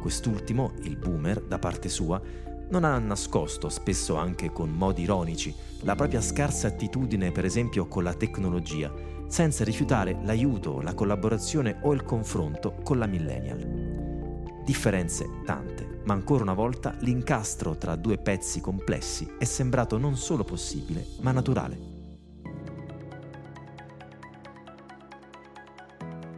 Quest'ultimo, 0.00 0.74
il 0.82 0.96
boomer, 0.96 1.42
da 1.42 1.58
parte 1.58 1.88
sua, 1.88 2.22
non 2.70 2.84
ha 2.84 2.98
nascosto, 2.98 3.68
spesso 3.68 4.16
anche 4.16 4.50
con 4.50 4.70
modi 4.70 5.02
ironici, 5.02 5.54
la 5.80 5.94
propria 5.94 6.20
scarsa 6.20 6.68
attitudine 6.68 7.30
per 7.30 7.44
esempio 7.44 7.86
con 7.86 8.02
la 8.02 8.14
tecnologia, 8.14 8.92
senza 9.26 9.64
rifiutare 9.64 10.18
l'aiuto, 10.22 10.80
la 10.80 10.94
collaborazione 10.94 11.78
o 11.82 11.92
il 11.92 12.04
confronto 12.04 12.74
con 12.82 12.98
la 12.98 13.06
millennial. 13.06 14.62
Differenze 14.64 15.28
tante, 15.44 16.00
ma 16.04 16.14
ancora 16.14 16.42
una 16.42 16.54
volta 16.54 16.96
l'incastro 17.00 17.76
tra 17.76 17.96
due 17.96 18.16
pezzi 18.16 18.60
complessi 18.60 19.30
è 19.38 19.44
sembrato 19.44 19.98
non 19.98 20.16
solo 20.16 20.44
possibile, 20.44 21.06
ma 21.20 21.32
naturale. 21.32 21.92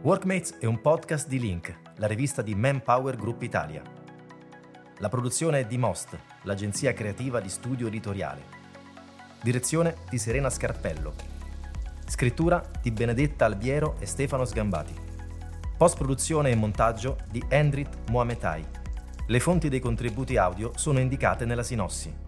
Workmates 0.01 0.57
è 0.59 0.65
un 0.65 0.79
podcast 0.81 1.27
di 1.27 1.39
Link, 1.39 1.79
la 1.97 2.07
rivista 2.07 2.41
di 2.41 2.55
Manpower 2.55 3.15
Group 3.15 3.41
Italia. 3.41 3.81
La 4.99 5.09
produzione 5.09 5.59
è 5.59 5.65
di 5.65 5.77
Most, 5.77 6.17
l'agenzia 6.41 6.91
creativa 6.91 7.39
di 7.39 7.49
studio 7.49 7.85
editoriale. 7.85 8.41
Direzione 9.43 9.97
di 10.09 10.17
Serena 10.17 10.49
Scarpello. 10.49 11.13
Scrittura 12.07 12.63
di 12.81 12.89
Benedetta 12.89 13.45
Albiero 13.45 13.97
e 13.99 14.07
Stefano 14.07 14.43
Sgambati. 14.43 14.95
Post-produzione 15.77 16.49
e 16.49 16.55
montaggio 16.55 17.17
di 17.29 17.43
Endrit 17.47 18.09
Mohametai. 18.09 18.65
Le 19.27 19.39
fonti 19.39 19.69
dei 19.69 19.79
contributi 19.79 20.35
audio 20.35 20.71
sono 20.75 20.97
indicate 20.97 21.45
nella 21.45 21.61
sinossi. 21.61 22.26